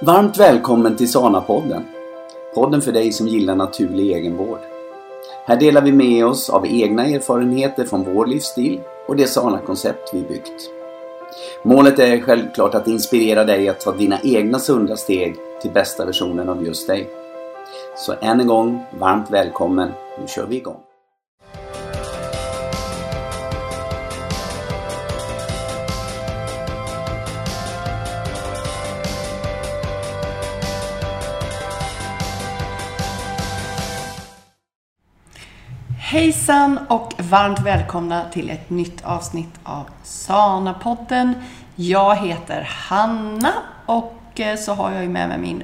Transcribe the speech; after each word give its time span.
Varmt 0.00 0.38
välkommen 0.38 0.96
till 0.96 1.12
Sana-podden. 1.12 1.82
Podden 2.54 2.82
för 2.82 2.92
dig 2.92 3.12
som 3.12 3.28
gillar 3.28 3.54
naturlig 3.54 4.12
egenvård. 4.12 4.58
Här 5.46 5.56
delar 5.56 5.82
vi 5.82 5.92
med 5.92 6.26
oss 6.26 6.50
av 6.50 6.66
egna 6.66 7.06
erfarenheter 7.06 7.84
från 7.84 8.14
vår 8.14 8.26
livsstil 8.26 8.80
och 9.08 9.16
det 9.16 9.26
Sana-koncept 9.26 10.10
vi 10.14 10.22
byggt. 10.22 10.70
Målet 11.62 11.98
är 11.98 12.20
självklart 12.20 12.74
att 12.74 12.88
inspirera 12.88 13.44
dig 13.44 13.68
att 13.68 13.80
ta 13.80 13.92
dina 13.92 14.18
egna 14.22 14.58
sunda 14.58 14.96
steg 14.96 15.36
till 15.62 15.70
bästa 15.70 16.04
versionen 16.04 16.48
av 16.48 16.66
just 16.66 16.86
dig. 16.86 17.08
Så 17.96 18.14
än 18.20 18.40
en 18.40 18.46
gång, 18.46 18.82
varmt 18.98 19.30
välkommen. 19.30 19.88
Nu 20.20 20.26
kör 20.26 20.46
vi 20.46 20.56
igång. 20.56 20.80
Hejsan 36.14 36.78
och 36.88 37.12
varmt 37.18 37.60
välkomna 37.60 38.24
till 38.32 38.50
ett 38.50 38.70
nytt 38.70 39.04
avsnitt 39.04 39.54
av 39.62 39.84
Sana-podden. 40.04 41.32
Jag 41.76 42.16
heter 42.16 42.68
Hanna 42.70 43.52
och 43.86 44.14
eh, 44.34 44.56
så 44.56 44.72
har 44.72 44.92
jag 44.92 45.02
ju 45.02 45.08
med 45.08 45.28
mig 45.28 45.38
min 45.38 45.62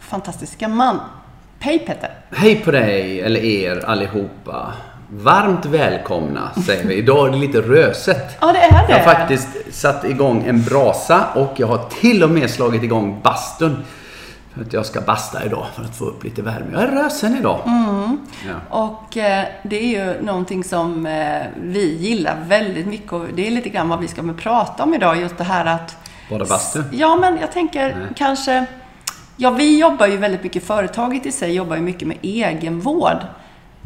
fantastiska 0.00 0.68
man. 0.68 1.00
Hej 1.58 1.78
Petter! 1.78 2.10
Hej 2.30 2.56
på 2.56 2.70
dig, 2.70 3.20
eller 3.20 3.40
er 3.40 3.84
allihopa. 3.86 4.72
Varmt 5.10 5.66
välkomna 5.66 6.50
säger 6.66 6.84
vi. 6.84 6.94
Idag 6.94 7.28
är 7.28 7.32
det 7.32 7.38
lite 7.38 7.60
röset. 7.60 8.36
Ja, 8.40 8.52
det 8.52 8.58
är 8.58 8.70
det. 8.70 8.92
Jag 8.92 8.98
har 8.98 9.14
faktiskt 9.14 9.48
satt 9.70 10.04
igång 10.04 10.44
en 10.46 10.62
brasa 10.62 11.26
och 11.34 11.52
jag 11.56 11.66
har 11.66 11.88
till 12.00 12.22
och 12.22 12.30
med 12.30 12.50
slagit 12.50 12.82
igång 12.82 13.20
bastun. 13.22 13.84
Att 14.60 14.72
jag 14.72 14.86
ska 14.86 15.00
basta 15.00 15.44
idag 15.44 15.66
för 15.74 15.82
att 15.82 15.96
få 15.96 16.04
upp 16.04 16.24
lite 16.24 16.42
värme. 16.42 16.66
Jag 16.72 16.82
är 16.82 16.86
rösen 16.86 17.36
idag. 17.36 17.60
Mm. 17.66 18.18
Ja. 18.46 18.78
Och 18.78 19.16
eh, 19.16 19.44
det 19.62 19.76
är 19.76 19.88
ju 19.88 20.22
någonting 20.22 20.64
som 20.64 21.06
eh, 21.06 21.42
vi 21.56 21.96
gillar 21.96 22.36
väldigt 22.46 22.86
mycket 22.86 23.12
och 23.12 23.26
det 23.34 23.46
är 23.46 23.50
lite 23.50 23.68
grann 23.68 23.88
vad 23.88 24.00
vi 24.00 24.08
ska 24.08 24.22
prata 24.38 24.82
om 24.82 24.94
idag. 24.94 25.20
Just 25.20 25.38
det 25.38 25.44
här 25.44 25.66
att... 25.66 25.96
Bara 26.30 26.44
bastu? 26.44 26.82
Ja, 26.92 27.16
men 27.16 27.38
jag 27.40 27.52
tänker 27.52 27.96
Nej. 27.96 28.08
kanske... 28.16 28.66
Ja, 29.36 29.50
vi 29.50 29.80
jobbar 29.80 30.06
ju 30.06 30.16
väldigt 30.16 30.42
mycket, 30.42 30.64
företaget 30.64 31.26
i 31.26 31.32
sig 31.32 31.54
jobbar 31.54 31.76
ju 31.76 31.82
mycket 31.82 32.08
med 32.08 32.16
egenvård. 32.22 33.18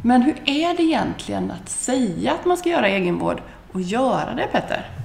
Men 0.03 0.23
hur 0.23 0.35
är 0.45 0.77
det 0.77 0.83
egentligen 0.83 1.51
att 1.51 1.69
säga 1.69 2.33
att 2.33 2.45
man 2.45 2.57
ska 2.57 2.69
göra 2.69 2.89
egenvård 2.89 3.43
och 3.73 3.81
göra 3.81 4.35
det, 4.35 4.47
Petter? 4.53 5.00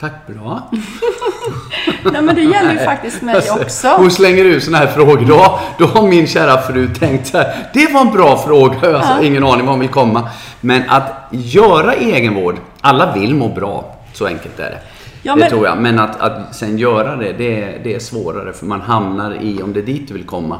Tack, 0.00 0.12
bra. 0.26 0.62
Nej, 2.12 2.22
men 2.22 2.34
det 2.34 2.40
gäller 2.42 2.72
ju 2.72 2.78
faktiskt 2.78 3.22
mig 3.22 3.34
Alltså, 3.34 3.54
också. 3.62 3.88
Hon 3.88 4.10
slänger 4.10 4.44
ut 4.44 4.64
såna 4.64 4.78
här 4.78 4.86
frågor. 4.86 5.24
Då, 5.28 5.60
då 5.78 5.86
har 5.86 6.08
min 6.08 6.26
kära 6.26 6.60
fru 6.62 6.88
tänkt 6.88 7.26
så 7.26 7.38
här. 7.38 7.66
Det 7.74 7.92
var 7.92 8.00
en 8.00 8.10
bra 8.12 8.38
fråga. 8.38 8.74
Jag 8.82 8.88
har 8.88 8.94
alltså 8.94 9.12
Ja. 9.12 9.22
ingen 9.22 9.44
aning 9.44 9.66
var 9.66 9.72
hon 9.72 9.80
vill 9.80 9.88
komma. 9.88 10.28
Men 10.60 10.82
att 10.88 11.12
göra 11.30 11.94
egenvård. 11.94 12.56
Alla 12.80 13.12
vill 13.14 13.34
må 13.34 13.48
bra. 13.48 13.96
Så 14.12 14.26
enkelt 14.26 14.60
är 14.60 14.70
det. 14.70 14.78
Ja, 15.22 15.34
det 15.34 15.40
men- 15.40 15.50
tror 15.50 15.66
jag. 15.66 15.78
Men 15.78 15.98
att, 15.98 16.20
att 16.20 16.54
sen 16.56 16.78
göra 16.78 17.16
det, 17.16 17.32
det, 17.32 17.62
är- 17.62 17.80
det 17.84 17.94
är 17.94 17.98
svårare. 17.98 18.52
För 18.52 18.66
man 18.66 18.80
hamnar 18.80 19.34
i, 19.42 19.62
om 19.62 19.72
det 19.72 19.80
är 19.80 19.86
dit 19.86 20.08
du 20.08 20.14
vill 20.14 20.26
komma, 20.26 20.58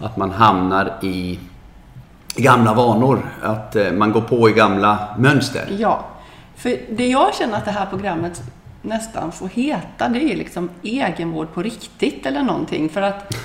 att 0.00 0.16
man 0.16 0.30
hamnar 0.30 0.92
i 1.02 1.38
gamla 2.36 2.74
vanor. 2.74 3.18
Att 3.42 3.76
eh, 3.76 3.92
man 3.92 4.12
går 4.12 4.20
på 4.20 4.48
i 4.48 4.52
gamla 4.52 4.98
mönster. 5.18 5.62
Ja, 5.78 6.04
för 6.56 6.78
det 6.90 7.08
jag 7.08 7.34
känner 7.34 7.58
att 7.58 7.64
det 7.64 7.70
här 7.70 7.86
programmet 7.86 8.42
nästan 8.82 9.32
får 9.32 9.48
heta, 9.48 10.08
det 10.08 10.32
är 10.32 10.36
liksom 10.36 10.70
egenvård 10.82 11.54
på 11.54 11.62
riktigt 11.62 12.26
eller 12.26 12.42
någonting. 12.42 12.88
För 12.88 13.02
att 13.02 13.36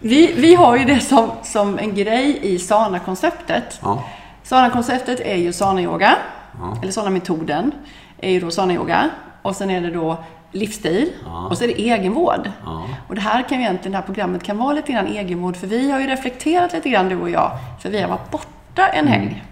vi, 0.00 0.32
vi 0.36 0.54
har 0.54 0.76
ju 0.76 0.84
det 0.84 1.00
som, 1.00 1.30
som 1.42 1.78
en 1.78 1.94
grej 1.94 2.38
i 2.42 2.58
Sana-konceptet. 2.58 3.80
Ja. 3.82 4.04
Sana-konceptet 4.42 5.20
är 5.20 5.36
ju 5.36 5.52
Sana-yoga, 5.52 6.16
Ja. 6.60 6.76
eller 6.82 6.92
Sana-metoden, 6.92 7.72
är 8.20 8.30
ju 8.30 8.40
då 8.40 8.50
Sana-yoga. 8.50 9.10
Och 9.42 9.56
sen 9.56 9.70
är 9.70 9.80
det 9.80 9.90
då 9.90 10.24
livsstil 10.52 11.12
Ja. 11.24 11.46
och 11.50 11.58
så 11.58 11.64
är 11.64 11.68
det 11.68 11.80
egenvård. 11.82 12.50
Ja. 12.64 12.86
Och 13.08 13.14
det 13.14 13.20
här 13.20 13.42
kan 13.48 13.58
ju 13.58 13.64
egentligen, 13.64 13.92
det 13.92 13.98
här 13.98 14.04
programmet 14.06 14.42
kan 14.42 14.58
vara 14.58 14.72
lite 14.72 14.92
grann 14.92 15.06
egenvård, 15.06 15.56
för 15.56 15.66
vi 15.66 15.90
har 15.90 16.00
ju 16.00 16.06
reflekterat 16.06 16.72
lite 16.72 16.88
grann 16.90 17.08
du 17.08 17.20
och 17.20 17.30
jag, 17.30 17.50
för 17.82 17.90
vi 17.90 18.00
har 18.00 18.08
varit 18.08 18.30
borta 18.30 18.88
en 18.88 19.08
helg. 19.08 19.42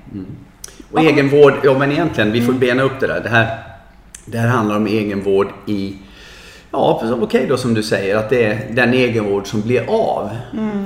Och 0.92 1.00
egenvård, 1.00 1.54
ja 1.64 1.78
men 1.78 1.92
egentligen, 1.92 2.32
vi 2.32 2.42
får 2.42 2.52
bena 2.52 2.82
upp 2.82 3.00
det 3.00 3.06
där. 3.06 3.20
Det 3.20 3.28
här, 3.28 3.58
det 4.26 4.38
här 4.38 4.48
handlar 4.48 4.76
om 4.76 4.86
egenvård 4.86 5.48
i, 5.66 5.96
ja 6.70 7.02
okej 7.20 7.46
då 7.48 7.56
som 7.56 7.74
du 7.74 7.82
säger, 7.82 8.16
att 8.16 8.30
det 8.30 8.44
är 8.44 8.66
den 8.70 8.94
egenvård 8.94 9.46
som 9.46 9.60
blir 9.60 9.84
av. 9.88 10.30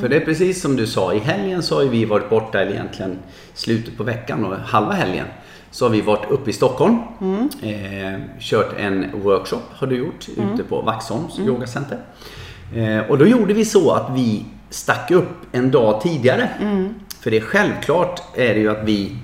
För 0.01 0.09
det 0.09 0.17
är 0.17 0.21
precis 0.21 0.63
som 0.63 0.77
du 0.77 0.87
sa, 0.87 1.13
i 1.15 1.19
helgen 1.19 1.63
så 1.63 1.77
har 1.79 1.85
vi 1.85 2.05
varit 2.05 2.31
borta, 2.31 2.61
eller 2.61 2.73
egentligen 2.73 3.19
slutet 3.55 3.97
på 3.97 4.03
veckan 4.03 4.45
och 4.45 4.57
halva 4.57 4.93
helgen. 4.93 5.27
Så 5.71 5.85
har 5.85 5.91
vi 5.91 6.01
varit 6.01 6.31
uppe 6.31 6.51
i 6.51 6.53
Stockholm, 6.53 6.99
eh, 7.63 8.21
kört 8.41 8.75
en 8.79 9.07
workshop 9.23 9.63
har 9.73 9.87
du 9.87 9.97
gjort 9.97 10.29
ute 10.29 10.65
på 10.69 10.81
Vaxholms 10.81 11.39
yogacenter. 11.39 11.99
Eh, 12.77 13.11
och 13.11 13.19
då 13.19 13.27
gjorde 13.27 13.55
vi 13.55 13.65
så 13.65 13.91
att 13.91 14.11
vi 14.15 14.45
stack 14.71 15.11
upp 15.11 15.29
en 15.53 15.71
dag 15.71 16.01
tidigare. 16.01 16.49
För 17.21 17.31
det 17.31 17.37
är 17.37 17.41
självklart 17.41 18.23
är 18.35 18.55
det 18.55 18.61
ju 18.61 18.71
att 18.71 18.85
vi, 18.85 19.17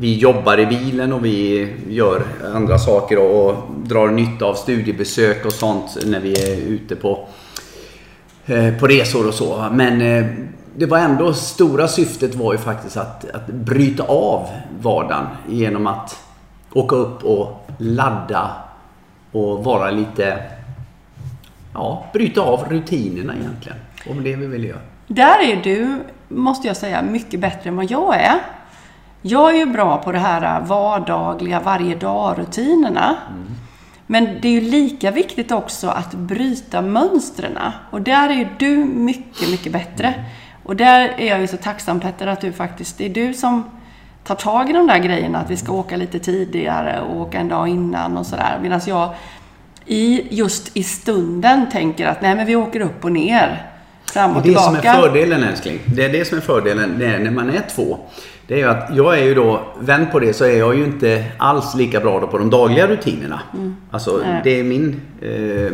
vi 0.00 0.18
jobbar 0.18 0.60
i 0.60 0.66
bilen 0.66 1.12
och 1.12 1.24
vi 1.24 1.68
gör 1.88 2.22
andra 2.54 2.78
saker 2.78 3.18
och, 3.18 3.46
och 3.46 3.56
drar 3.84 4.08
nytta 4.08 4.44
av 4.44 4.54
studiebesök 4.54 5.46
och 5.46 5.52
sånt 5.52 5.96
när 6.06 6.20
vi 6.20 6.32
är 6.32 6.56
ute 6.56 6.96
på, 6.96 7.28
eh, 8.46 8.74
på 8.78 8.86
resor 8.86 9.28
och 9.28 9.34
så. 9.34 9.68
Men 9.72 10.00
eh, 10.00 10.26
det 10.76 10.86
var 10.86 10.98
ändå 10.98 11.32
stora 11.32 11.88
syftet 11.88 12.34
var 12.34 12.52
ju 12.52 12.58
faktiskt 12.58 12.96
att, 12.96 13.30
att 13.30 13.46
bryta 13.46 14.02
av 14.02 14.48
vardagen 14.80 15.26
genom 15.48 15.86
att 15.86 16.18
åka 16.72 16.96
upp 16.96 17.24
och 17.24 17.66
ladda 17.78 18.50
och 19.32 19.64
vara 19.64 19.90
lite 19.90 20.42
Ja, 21.74 22.06
bryta 22.12 22.40
av 22.40 22.64
rutinerna 22.68 23.34
egentligen. 23.36 23.78
Om 24.10 24.24
det 24.24 24.36
vi 24.36 24.46
vill 24.46 24.64
göra. 24.64 24.78
Där 25.06 25.42
är 25.42 25.62
du, 25.62 25.98
måste 26.28 26.66
jag 26.66 26.76
säga, 26.76 27.02
mycket 27.02 27.40
bättre 27.40 27.68
än 27.70 27.76
vad 27.76 27.90
jag 27.90 28.16
är. 28.16 28.40
Jag 29.26 29.54
är 29.54 29.58
ju 29.58 29.66
bra 29.66 29.98
på 29.98 30.12
det 30.12 30.18
här 30.18 30.60
vardagliga, 30.60 31.60
varje 31.60 31.94
dag-rutinerna. 31.94 33.16
Men 34.06 34.38
det 34.40 34.48
är 34.48 34.52
ju 34.52 34.60
lika 34.60 35.10
viktigt 35.10 35.52
också 35.52 35.88
att 35.88 36.14
bryta 36.14 36.82
mönstren. 36.82 37.58
Och 37.90 38.02
där 38.02 38.28
är 38.28 38.34
ju 38.34 38.48
du 38.58 38.76
mycket, 38.84 39.50
mycket 39.50 39.72
bättre. 39.72 40.14
Och 40.64 40.76
där 40.76 41.14
är 41.18 41.26
jag 41.26 41.40
ju 41.40 41.46
så 41.46 41.56
tacksam 41.56 42.00
Petter 42.00 42.26
att 42.26 42.40
du 42.40 42.52
faktiskt, 42.52 42.98
det 42.98 43.04
är 43.04 43.08
du 43.08 43.34
som 43.34 43.70
tar 44.24 44.34
tag 44.34 44.70
i 44.70 44.72
de 44.72 44.86
där 44.86 44.98
grejerna. 44.98 45.38
Att 45.38 45.50
vi 45.50 45.56
ska 45.56 45.72
åka 45.72 45.96
lite 45.96 46.18
tidigare 46.18 47.00
och 47.00 47.20
åka 47.20 47.38
en 47.38 47.48
dag 47.48 47.68
innan 47.68 48.16
och 48.16 48.26
sådär. 48.26 48.58
Medan 48.62 48.80
jag 48.86 49.14
i, 49.86 50.26
just 50.36 50.76
i 50.76 50.82
stunden 50.82 51.70
tänker 51.70 52.06
att 52.06 52.22
nej 52.22 52.34
men 52.34 52.46
vi 52.46 52.56
åker 52.56 52.80
upp 52.80 53.04
och 53.04 53.12
ner. 53.12 53.73
Fram 54.12 54.30
och, 54.30 54.36
Och 54.36 54.42
det 54.42 54.58
som 54.58 54.74
är 54.76 54.80
fördelen 54.80 55.42
älskling, 55.42 55.78
det 55.86 56.04
är 56.04 56.08
det 56.12 56.24
som 56.24 56.38
är 56.38 56.42
fördelen 56.42 56.98
det 56.98 57.06
är 57.06 57.18
när 57.18 57.30
man 57.30 57.50
är 57.50 57.62
två. 57.74 57.98
Det 58.46 58.54
är 58.54 58.58
ju 58.58 58.64
att 58.68 58.88
jag 58.96 59.18
är 59.18 59.24
ju 59.24 59.34
då, 59.34 59.60
vänd 59.80 60.12
på 60.12 60.18
det 60.18 60.32
så 60.32 60.44
är 60.44 60.58
jag 60.58 60.76
ju 60.76 60.84
inte 60.84 61.24
alls 61.38 61.74
lika 61.74 62.00
bra 62.00 62.20
då 62.20 62.26
på 62.26 62.38
de 62.38 62.50
dagliga 62.50 62.86
rutinerna. 62.86 63.40
Alltså 63.90 64.14
Mm. 64.14 64.30
Nej. 64.32 64.40
det 64.44 64.60
är 64.60 64.64
min, 64.64 65.00
eh, 65.22 65.72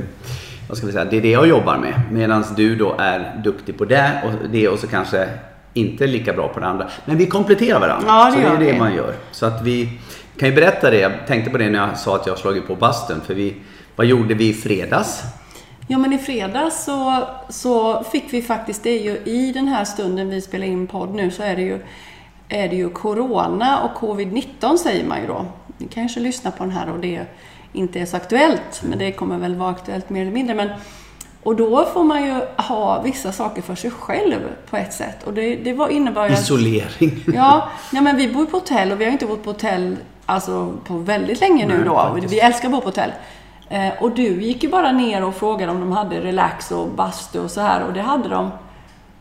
vad 0.69 0.77
ska 0.79 0.87
vi 0.87 0.93
säga, 0.93 1.05
det 1.05 1.17
är 1.17 1.21
det 1.21 1.31
jag 1.31 1.49
jobbar 1.49 1.79
med. 1.79 2.01
Medan 2.11 2.45
du 2.57 2.77
då 2.77 2.95
är 2.99 3.41
duktig 3.45 3.79
på 3.79 3.85
det 3.85 4.23
och 4.25 4.49
det 4.51 4.69
och 4.69 4.79
så 4.79 4.87
kanske 4.87 5.29
inte 5.75 6.07
lika 6.07 6.33
bra 6.33 6.49
på 6.49 6.61
det 6.61 6.67
andra. 6.67 6.89
Men 7.05 7.17
vi 7.17 7.27
kompletterar 7.27 7.81
varandra. 7.81 8.09
Ja, 8.09 8.25
det 8.25 8.33
så 8.33 8.39
det 8.49 8.55
är 8.55 8.67
det 8.67 8.73
vi. 8.73 8.79
man 8.79 8.95
gör. 8.95 9.15
Så 9.33 9.47
att 9.47 9.63
vi 9.63 9.89
kan 10.39 10.49
ju 10.49 10.55
berätta 10.55 10.91
det, 10.91 11.01
jag 11.01 11.13
tänkte 11.27 11.51
på 11.51 11.59
det 11.59 11.71
när 11.71 11.79
jag 11.89 11.99
sa 11.99 12.17
att 12.17 12.27
jag 12.27 12.39
slagit 12.39 12.67
på 12.67 12.75
bastun. 12.75 13.21
För 13.27 13.35
vi, 13.35 13.55
vad 13.97 14.07
gjorde 14.07 14.35
vi 14.35 14.49
i 14.49 14.55
fredags? 14.55 15.23
Ja, 15.91 15.99
men 15.99 16.13
i 16.13 16.19
fredags 16.19 16.85
så, 16.85 17.25
så 17.49 18.05
fick 18.05 18.33
vi 18.33 18.43
faktiskt, 18.43 18.83
det 18.83 18.91
är 18.91 19.03
ju 19.03 19.17
i 19.33 19.53
den 19.53 19.69
här 19.69 19.85
stunden 19.85 20.29
vi 20.29 20.41
spelar 20.41 20.67
in 20.67 20.87
podd 20.87 21.15
nu, 21.15 21.31
så 21.31 21.43
är 21.43 21.57
det 21.57 21.63
ju, 21.63 21.79
är 22.49 22.69
det 22.69 22.77
ju 22.77 22.91
Corona 22.91 23.83
och 23.83 23.91
Covid-19 24.09 24.77
säger 24.77 25.05
man 25.05 25.21
ju 25.21 25.27
då. 25.27 25.47
Ni 25.79 25.87
kanske 25.87 26.21
lyssnar 26.21 26.51
på 26.51 26.65
den 26.65 26.73
här 26.73 26.93
och 26.93 26.99
det 26.99 27.27
inte 27.73 28.01
är 28.01 28.07
så 28.07 28.17
aktuellt, 28.17 28.83
men 28.83 28.99
det 28.99 29.13
kommer 29.13 29.39
väl 29.39 29.55
vara 29.55 29.71
aktuellt 29.71 30.11
mer 30.11 30.23
eller 30.23 30.33
mindre. 30.33 30.55
Men, 30.55 30.69
och 31.43 31.57
då 31.57 31.85
får 31.85 32.05
man 32.05 32.25
ju 32.25 32.41
ha 32.57 33.03
vissa 33.03 33.33
saker 33.33 33.63
för 33.63 33.75
sig 33.75 33.91
själv 33.91 34.41
på 34.71 34.77
ett 34.77 34.93
sätt. 34.93 35.23
Och 35.25 35.35
det, 35.35 35.57
det 35.57 35.73
var, 35.73 35.89
innebar 35.89 36.27
ju 36.29 36.33
att... 36.33 36.41
Isolering. 36.41 37.25
Ja, 37.35 37.69
nej 37.93 38.03
men 38.03 38.17
vi 38.17 38.29
bor 38.29 38.47
på 38.47 38.57
hotell 38.57 38.93
och 38.93 39.01
vi 39.01 39.05
har 39.05 39.13
inte 39.13 39.27
bott 39.27 39.45
på 39.45 39.51
hotell 39.51 39.97
alltså, 40.27 40.73
på 40.87 40.95
väldigt 40.95 41.41
länge 41.41 41.67
nu 41.67 41.75
Nej, 41.75 41.85
då. 41.85 41.95
faktiskt. 41.97 42.33
Vi 42.35 42.41
älskar 42.41 42.69
att 42.69 42.73
bo 42.73 42.81
på 42.81 42.89
hotell. 42.89 43.11
Eh, 43.71 43.93
och 44.01 44.11
du 44.11 44.43
gick 44.43 44.63
ju 44.63 44.69
bara 44.69 44.93
ner 44.93 45.25
och 45.25 45.35
frågade 45.35 45.73
om 45.73 45.81
de 45.81 45.93
hade 45.93 46.21
relax 46.21 46.73
och 46.73 46.89
bastu 46.89 47.41
och 47.41 47.51
så 47.51 47.61
här 47.61 47.87
och 47.87 47.93
det 47.93 48.03
hade 48.03 48.29
de. 48.29 48.51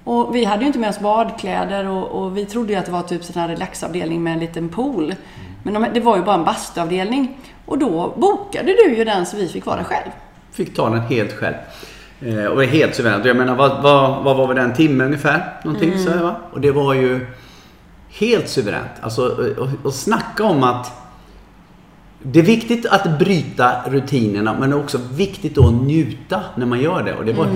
Och 0.03 0.35
vi 0.35 0.45
hade 0.45 0.61
ju 0.61 0.67
inte 0.67 0.79
med 0.79 0.89
oss 0.89 0.99
badkläder 0.99 1.87
och, 1.87 2.07
och 2.07 2.37
vi 2.37 2.45
trodde 2.45 2.73
ju 2.73 2.79
att 2.79 2.85
det 2.85 2.91
var 2.91 3.01
typ 3.01 3.23
sån 3.23 3.41
här 3.41 3.47
relaxavdelning 3.47 4.23
med 4.23 4.33
en 4.33 4.39
liten 4.39 4.69
pool. 4.69 5.15
Men 5.63 5.73
de, 5.73 5.85
det 5.93 5.99
var 5.99 6.17
ju 6.17 6.23
bara 6.23 6.35
en 6.35 6.43
bastuavdelning. 6.43 7.37
Och 7.65 7.77
då 7.77 8.13
bokade 8.17 8.73
du 8.73 8.95
ju 8.95 9.05
den 9.05 9.25
så 9.25 9.37
vi 9.37 9.47
fick 9.47 9.65
vara 9.65 9.83
själv. 9.83 10.09
Fick 10.51 10.75
ta 10.75 10.89
den 10.89 10.99
helt 10.99 11.33
själv. 11.33 11.55
Eh, 12.21 12.45
och 12.45 12.63
är 12.63 12.67
helt 12.67 12.95
suveränt. 12.95 13.25
Jag 13.25 13.37
menar, 13.37 13.55
vad, 13.55 13.83
vad, 13.83 14.23
vad 14.23 14.37
var 14.37 14.47
vi 14.47 14.53
där? 14.53 14.61
En 14.61 14.73
timme 14.73 15.03
ungefär? 15.03 15.59
Någonting 15.63 15.99
så 15.99 16.09
här, 16.09 16.23
va? 16.23 16.35
Och 16.51 16.61
det 16.61 16.71
var 16.71 16.93
ju 16.93 17.27
helt 18.09 18.49
suveränt. 18.49 18.91
Alltså, 19.01 19.27
och, 19.57 19.67
och 19.83 19.93
snacka 19.93 20.43
om 20.43 20.63
att 20.63 20.91
det 22.21 22.39
är 22.39 22.43
viktigt 22.43 22.85
att 22.85 23.19
bryta 23.19 23.71
rutinerna 23.85 24.55
men 24.59 24.69
det 24.69 24.75
är 24.75 24.83
också 24.83 24.99
viktigt 25.13 25.57
att 25.57 25.73
njuta 25.73 26.41
när 26.55 26.65
man 26.65 26.81
gör 26.81 27.03
det. 27.03 27.13
Och 27.13 27.25
det 27.25 27.33
var 27.33 27.47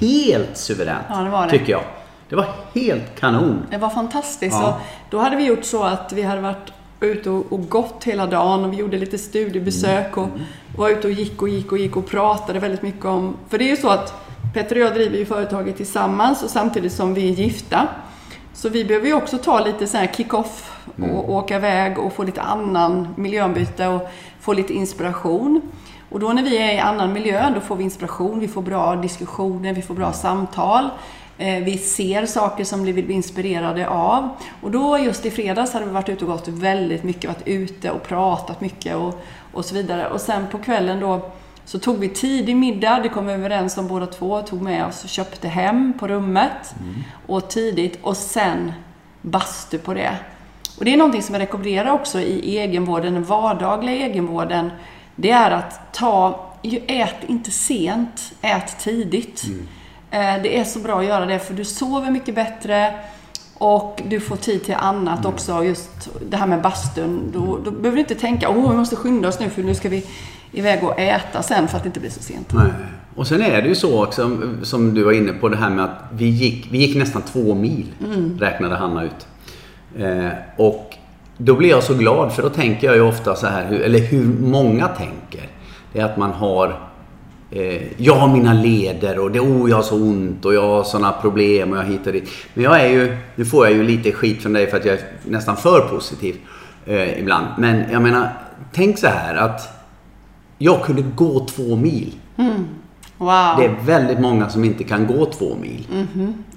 helt 0.00 0.56
suveränt. 0.56 1.06
Ja, 1.08 1.16
det 1.16 1.30
var 1.30 1.44
det. 1.46 1.50
Tycker 1.50 1.72
jag. 1.72 1.82
Det 2.28 2.36
var 2.36 2.46
helt 2.74 3.20
kanon. 3.20 3.62
Det 3.70 3.76
var 3.76 3.90
fantastiskt. 3.90 4.58
Ja. 4.60 4.80
Då 5.10 5.18
hade 5.18 5.36
vi 5.36 5.44
gjort 5.44 5.64
så 5.64 5.82
att 5.82 6.12
vi 6.12 6.22
hade 6.22 6.40
varit 6.40 6.72
ute 7.00 7.30
och, 7.30 7.52
och 7.52 7.68
gått 7.68 8.04
hela 8.04 8.26
dagen 8.26 8.64
och 8.64 8.72
vi 8.72 8.76
gjorde 8.76 8.98
lite 8.98 9.18
studiebesök 9.18 10.16
och 10.16 10.28
var 10.76 10.88
ute 10.88 11.06
och 11.06 11.12
gick 11.12 11.42
och 11.42 11.48
gick 11.48 11.72
och 11.72 11.78
gick 11.78 11.96
och 11.96 12.06
pratade 12.06 12.58
väldigt 12.58 12.82
mycket 12.82 13.04
om... 13.04 13.36
För 13.48 13.58
det 13.58 13.64
är 13.64 13.68
ju 13.68 13.76
så 13.76 13.88
att 13.88 14.14
Petter 14.54 14.76
och 14.76 14.82
jag 14.82 14.94
driver 14.94 15.18
ju 15.18 15.24
företaget 15.24 15.76
tillsammans 15.76 16.42
och 16.42 16.50
samtidigt 16.50 16.92
som 16.92 17.14
vi 17.14 17.28
är 17.28 17.34
gifta. 17.34 17.88
Så 18.60 18.68
vi 18.68 18.84
behöver 18.84 19.06
ju 19.06 19.14
också 19.14 19.38
ta 19.38 19.60
lite 19.60 19.86
sån 19.86 20.00
här 20.00 20.06
kick-off 20.06 20.80
och 21.12 21.30
åka 21.30 21.56
iväg 21.56 21.98
och 21.98 22.12
få 22.12 22.22
lite 22.22 22.42
annan 22.42 23.08
miljöombyte 23.16 23.86
och 23.86 24.08
få 24.40 24.52
lite 24.52 24.72
inspiration. 24.72 25.60
Och 26.10 26.20
då 26.20 26.32
när 26.32 26.42
vi 26.42 26.58
är 26.58 26.74
i 26.74 26.78
annan 26.78 27.12
miljö, 27.12 27.50
då 27.54 27.60
får 27.60 27.76
vi 27.76 27.84
inspiration, 27.84 28.40
vi 28.40 28.48
får 28.48 28.62
bra 28.62 28.96
diskussioner, 28.96 29.72
vi 29.72 29.82
får 29.82 29.94
bra 29.94 30.12
samtal. 30.12 30.88
Eh, 31.38 31.64
Vi 31.64 31.78
ser 31.78 32.26
saker 32.26 32.64
som 32.64 32.84
vi 32.84 32.92
vill 32.92 33.04
bli 33.04 33.14
inspirerade 33.14 33.88
av. 33.88 34.28
Och 34.62 34.70
då 34.70 34.98
just 34.98 35.26
i 35.26 35.30
fredags 35.30 35.72
hade 35.72 35.84
vi 35.84 35.92
varit 35.92 36.08
ute 36.08 36.24
och 36.24 36.30
gått 36.30 36.48
väldigt 36.48 37.02
mycket, 37.02 37.30
varit 37.30 37.48
ute 37.48 37.90
och 37.90 38.02
pratat 38.02 38.60
mycket 38.60 38.96
och, 38.96 39.24
och 39.52 39.64
så 39.64 39.74
vidare. 39.74 40.08
Och 40.08 40.20
sen 40.20 40.46
på 40.50 40.58
kvällen 40.58 41.00
då 41.00 41.20
så 41.70 41.78
tog 41.78 41.98
vi 41.98 42.08
tidig 42.08 42.56
middag, 42.56 43.00
det 43.02 43.08
kom 43.08 43.26
vi 43.26 43.32
överens 43.32 43.78
om 43.78 43.88
båda 43.88 44.06
två, 44.06 44.42
tog 44.42 44.62
med 44.62 44.86
oss 44.86 45.04
och 45.04 45.10
köpte 45.10 45.48
hem 45.48 45.92
på 45.98 46.08
rummet. 46.08 46.74
Och 47.26 47.50
tidigt 47.50 47.98
och 48.02 48.16
sen 48.16 48.72
bastu 49.22 49.78
på 49.78 49.94
det. 49.94 50.16
Och 50.78 50.84
det 50.84 50.92
är 50.92 50.96
någonting 50.96 51.22
som 51.22 51.34
jag 51.34 51.42
rekommenderar 51.42 51.90
också 51.90 52.20
i 52.20 52.58
egenvården, 52.58 53.14
den 53.14 53.24
vardagliga 53.24 54.06
egenvården. 54.06 54.70
Det 55.16 55.30
är 55.30 55.50
att 55.50 55.92
ta, 55.92 56.46
ät 56.86 57.24
inte 57.28 57.50
sent, 57.50 58.32
ät 58.42 58.78
tidigt. 58.78 59.44
Eh, 60.10 60.42
Det 60.42 60.58
är 60.58 60.64
så 60.64 60.78
bra 60.78 60.98
att 60.98 61.06
göra 61.06 61.26
det 61.26 61.38
för 61.38 61.54
du 61.54 61.64
sover 61.64 62.10
mycket 62.10 62.34
bättre 62.34 62.94
och 63.60 64.02
du 64.08 64.20
får 64.20 64.36
tid 64.36 64.64
till 64.64 64.74
annat 64.74 65.26
också. 65.26 65.64
Just 65.64 66.08
det 66.30 66.36
här 66.36 66.46
med 66.46 66.62
bastun. 66.62 67.30
Då, 67.32 67.58
då 67.64 67.70
behöver 67.70 67.96
du 67.96 68.00
inte 68.00 68.14
tänka 68.14 68.48
åh 68.48 68.70
vi 68.70 68.76
måste 68.76 68.96
skynda 68.96 69.28
oss 69.28 69.40
nu 69.40 69.50
för 69.50 69.62
nu 69.62 69.74
ska 69.74 69.88
vi 69.88 70.06
iväg 70.52 70.84
och 70.84 71.00
äta 71.00 71.42
sen 71.42 71.68
för 71.68 71.76
att 71.76 71.82
det 71.82 71.86
inte 71.86 72.00
blir 72.00 72.10
så 72.10 72.22
sent. 72.22 72.52
Nej. 72.52 72.70
Och 73.16 73.26
sen 73.26 73.42
är 73.42 73.62
det 73.62 73.68
ju 73.68 73.74
så 73.74 74.04
också, 74.04 74.38
som 74.62 74.94
du 74.94 75.02
var 75.02 75.12
inne 75.12 75.32
på 75.32 75.48
det 75.48 75.56
här 75.56 75.70
med 75.70 75.84
att 75.84 75.98
vi 76.12 76.28
gick, 76.28 76.68
vi 76.70 76.78
gick 76.78 76.96
nästan 76.96 77.22
två 77.22 77.54
mil, 77.54 77.86
räknade 78.38 78.76
Hanna 78.76 79.04
ut. 79.04 79.26
Eh, 79.98 80.28
och 80.56 80.96
då 81.36 81.54
blir 81.54 81.70
jag 81.70 81.82
så 81.82 81.94
glad 81.94 82.32
för 82.32 82.42
då 82.42 82.48
tänker 82.48 82.86
jag 82.86 82.96
ju 82.96 83.02
ofta 83.02 83.34
så 83.34 83.46
här, 83.46 83.72
eller 83.72 83.98
hur 83.98 84.24
många 84.40 84.88
tänker. 84.88 85.48
Det 85.92 86.00
är 86.00 86.04
att 86.04 86.16
man 86.16 86.30
har 86.30 86.89
eh, 87.50 87.82
jag 87.96 88.14
har 88.14 88.28
mina 88.28 88.52
leder 88.52 89.18
och 89.18 89.30
det, 89.30 89.40
oh, 89.40 89.70
jag 89.70 89.76
har 89.76 89.82
så 89.82 89.94
ont 89.96 90.44
och 90.44 90.54
jag 90.54 90.62
har 90.68 90.84
sådana 90.84 91.12
problem 91.12 91.72
och 91.72 91.78
jag 91.78 91.84
hit 91.84 92.06
och 92.06 92.12
dit. 92.12 92.30
Men 92.54 92.64
jag 92.64 92.80
är 92.80 92.88
ju, 92.88 93.16
nu 93.34 93.44
får 93.44 93.66
jag 93.66 93.76
ju 93.76 93.82
lite 93.82 94.12
skit 94.12 94.42
från 94.42 94.52
dig 94.52 94.66
för 94.70 94.76
att 94.76 94.84
jag 94.84 94.94
är 94.94 95.00
nästan 95.24 95.56
för 95.56 95.80
positiv 95.80 96.36
eh, 96.86 97.18
ibland. 97.20 97.46
Men 97.58 97.84
jag 97.92 98.02
menar, 98.02 98.28
tänk 98.72 98.98
så 98.98 99.06
här 99.06 99.34
att 99.34 99.68
jag 100.58 100.82
kunde 100.82 101.02
gå 101.02 101.46
två 101.46 101.76
mil. 101.76 102.14
Wow! 103.18 103.28
Det 103.58 103.64
är 103.64 103.76
väldigt 103.84 104.20
många 104.20 104.48
som 104.48 104.64
inte 104.64 104.84
kan 104.84 105.06
gå 105.06 105.24
två 105.26 105.56
mil. 105.60 105.86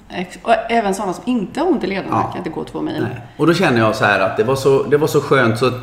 Ex- 0.09 0.39
Och 0.43 0.53
även 0.69 0.95
sådana 0.95 1.13
som 1.13 1.23
inte 1.27 1.59
har 1.59 1.67
ont 1.67 1.83
i 1.83 1.87
lederna 1.87 2.07
Ja. 2.11 2.23
kan 2.23 2.37
inte 2.37 2.49
gå 2.49 2.63
två 2.63 2.81
mil. 2.81 3.01
Nej. 3.01 3.21
Och 3.37 3.47
då 3.47 3.53
känner 3.53 3.79
jag 3.79 3.95
så 3.95 4.05
här 4.05 4.19
att 4.19 4.37
det 4.37 4.43
var 4.43 4.55
så, 4.55 4.83
det 4.83 4.97
var 4.97 5.07
så 5.07 5.21
skönt 5.21 5.57
så 5.59 5.65
att 5.67 5.73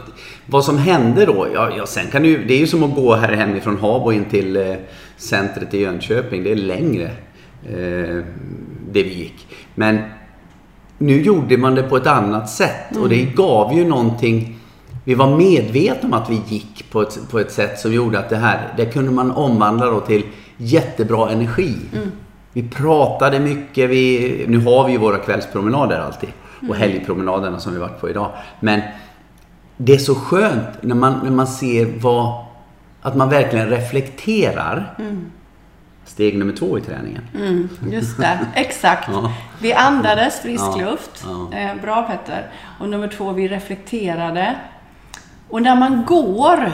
vad 0.50 0.64
som 0.64 0.79
hände 0.79 1.26
då, 1.26 1.47
ja, 1.55 1.70
ja 1.76 1.87
sen 1.87 2.06
kan 2.06 2.25
ju, 2.25 2.44
det 2.44 2.55
är 2.55 2.58
ju 2.58 2.67
som 2.67 2.82
att 2.82 2.94
gå 2.94 3.14
här 3.14 3.32
hemifrån 3.32 3.79
Habo 3.79 4.12
in 4.12 4.25
till 4.25 4.56
eh, 4.56 4.75
centret 5.17 5.75
i 5.75 5.81
Jönköping. 5.81 6.44
Det 6.44 6.52
är 6.52 6.56
längre 6.56 7.05
eh, 7.69 8.25
det 8.91 9.02
vi 9.02 9.14
gick. 9.14 9.47
Men 9.75 9.99
nu 10.99 11.23
gjorde 11.23 11.56
man 11.56 11.75
det 11.75 11.82
på 11.82 11.97
ett 11.97 12.06
annat 12.06 12.50
sätt 12.50 12.97
och 12.97 13.08
det 13.08 13.23
gav 13.23 13.73
ju 13.73 13.85
någonting 13.85 14.56
vi 15.05 15.14
var 15.14 15.37
medvetna 15.37 16.08
om 16.08 16.14
att 16.14 16.31
vi 16.31 16.43
gick 16.47 16.91
på 16.91 17.03
ett, 17.03 17.31
på 17.31 17.38
ett 17.38 17.53
sätt 17.53 17.79
som 17.79 17.93
gjorde 17.93 18.19
att 18.19 18.29
det 18.29 18.37
här, 18.37 18.75
det 18.76 18.87
kunde 18.87 19.11
man 19.11 19.31
omvandla 19.31 19.87
då 19.87 20.00
till 20.00 20.25
jättebra 20.56 21.31
energi. 21.31 21.76
Vi 22.53 22.69
pratade 22.69 23.41
mycket, 23.41 23.91
vi, 23.91 24.44
nu 24.49 24.58
har 24.58 24.87
vi 24.87 24.93
ju 24.93 24.99
våra 24.99 25.19
kvällspromenader 25.19 25.99
alltid. 25.99 26.29
Och 26.69 26.76
helgpromenaderna 26.76 27.61
som 27.61 27.73
vi 27.73 27.79
varit 27.79 28.00
på 28.00 28.11
idag. 28.11 28.31
Men 28.61 28.81
det 29.82 29.93
är 29.94 29.99
så 29.99 30.15
skönt 30.15 30.82
när 30.82 30.94
man, 30.94 31.21
när 31.23 31.31
man 31.31 31.47
ser 31.47 31.99
vad, 32.00 32.44
att 33.03 33.17
man 33.17 33.29
verkligen 33.29 33.69
reflekterar. 33.69 34.94
Steg 36.05 36.38
nummer 36.38 36.53
två 36.53 36.79
i 36.79 36.81
träningen. 36.81 37.23
Mm, 37.35 37.69
just 37.91 38.19
det, 38.19 38.38
exakt. 38.55 39.09
Ja. 39.12 39.32
Vi 39.61 39.73
andades 39.73 40.41
frisk 40.41 40.65
Ja, 40.65 40.91
luft. 40.91 41.25
ja. 41.25 41.59
Eh, 41.59 41.75
bra 41.82 42.03
Petter. 42.03 42.50
Och 42.81 42.88
nummer 42.88 43.09
två, 43.09 43.32
vi 43.32 43.49
reflekterade. 43.49 44.55
Och 45.49 45.62
när 45.62 45.77
man 45.77 46.05
går, 46.05 46.73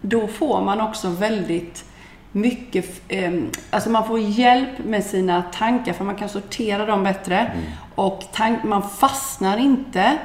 då 0.00 0.26
får 0.28 0.60
man 0.60 0.80
också 0.80 1.08
väldigt 1.08 1.84
mycket, 2.32 3.02
eh, 3.08 3.32
alltså 3.70 3.90
man 3.90 4.06
får 4.06 4.18
hjälp 4.18 4.84
med 4.84 5.04
sina 5.04 5.42
tankar 5.42 5.92
för 5.92 6.04
man 6.04 6.16
kan 6.16 6.28
sortera 6.28 6.86
dem 6.86 7.04
bättre. 7.04 7.38
Mm. 7.38 7.64
Och 7.94 8.22
man 8.64 8.88
fastnar 8.88 9.56
inte. 9.58 10.18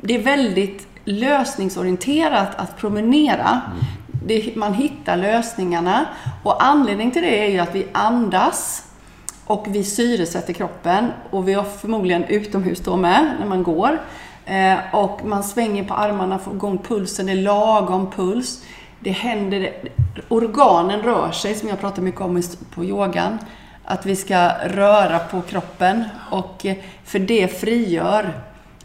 Det 0.00 0.14
är 0.14 0.22
väldigt 0.22 0.91
lösningsorienterat 1.04 2.54
att 2.56 2.76
promenera. 2.76 3.60
Det, 4.26 4.56
man 4.56 4.74
hittar 4.74 5.16
lösningarna. 5.16 6.06
Och 6.42 6.64
anledningen 6.64 7.12
till 7.12 7.22
det 7.22 7.44
är 7.46 7.50
ju 7.50 7.58
att 7.58 7.74
vi 7.74 7.86
andas 7.92 8.86
och 9.44 9.66
vi 9.68 9.84
syresätter 9.84 10.52
kroppen 10.52 11.12
och 11.30 11.48
vi 11.48 11.54
har 11.54 11.64
förmodligen 11.64 12.24
utomhus 12.24 12.80
då 12.80 12.96
med 12.96 13.34
när 13.40 13.46
man 13.46 13.62
går. 13.62 14.00
Eh, 14.46 14.78
och 14.92 15.24
man 15.24 15.44
svänger 15.44 15.84
på 15.84 15.94
armarna, 15.94 16.38
får 16.38 16.54
igång 16.54 16.78
pulsen, 16.78 17.26
det 17.26 17.32
är 17.32 17.36
lagom 17.36 18.10
puls. 18.10 18.64
Det 19.00 19.10
händer, 19.10 19.72
organen 20.28 21.02
rör 21.02 21.30
sig 21.30 21.54
som 21.54 21.68
jag 21.68 21.80
pratar 21.80 22.02
mycket 22.02 22.20
om 22.20 22.42
på 22.74 22.84
yogan. 22.84 23.38
Att 23.84 24.06
vi 24.06 24.16
ska 24.16 24.48
röra 24.64 25.18
på 25.18 25.42
kroppen 25.42 26.04
och 26.30 26.66
eh, 26.66 26.76
för 27.04 27.18
det 27.18 27.60
frigör 27.60 28.32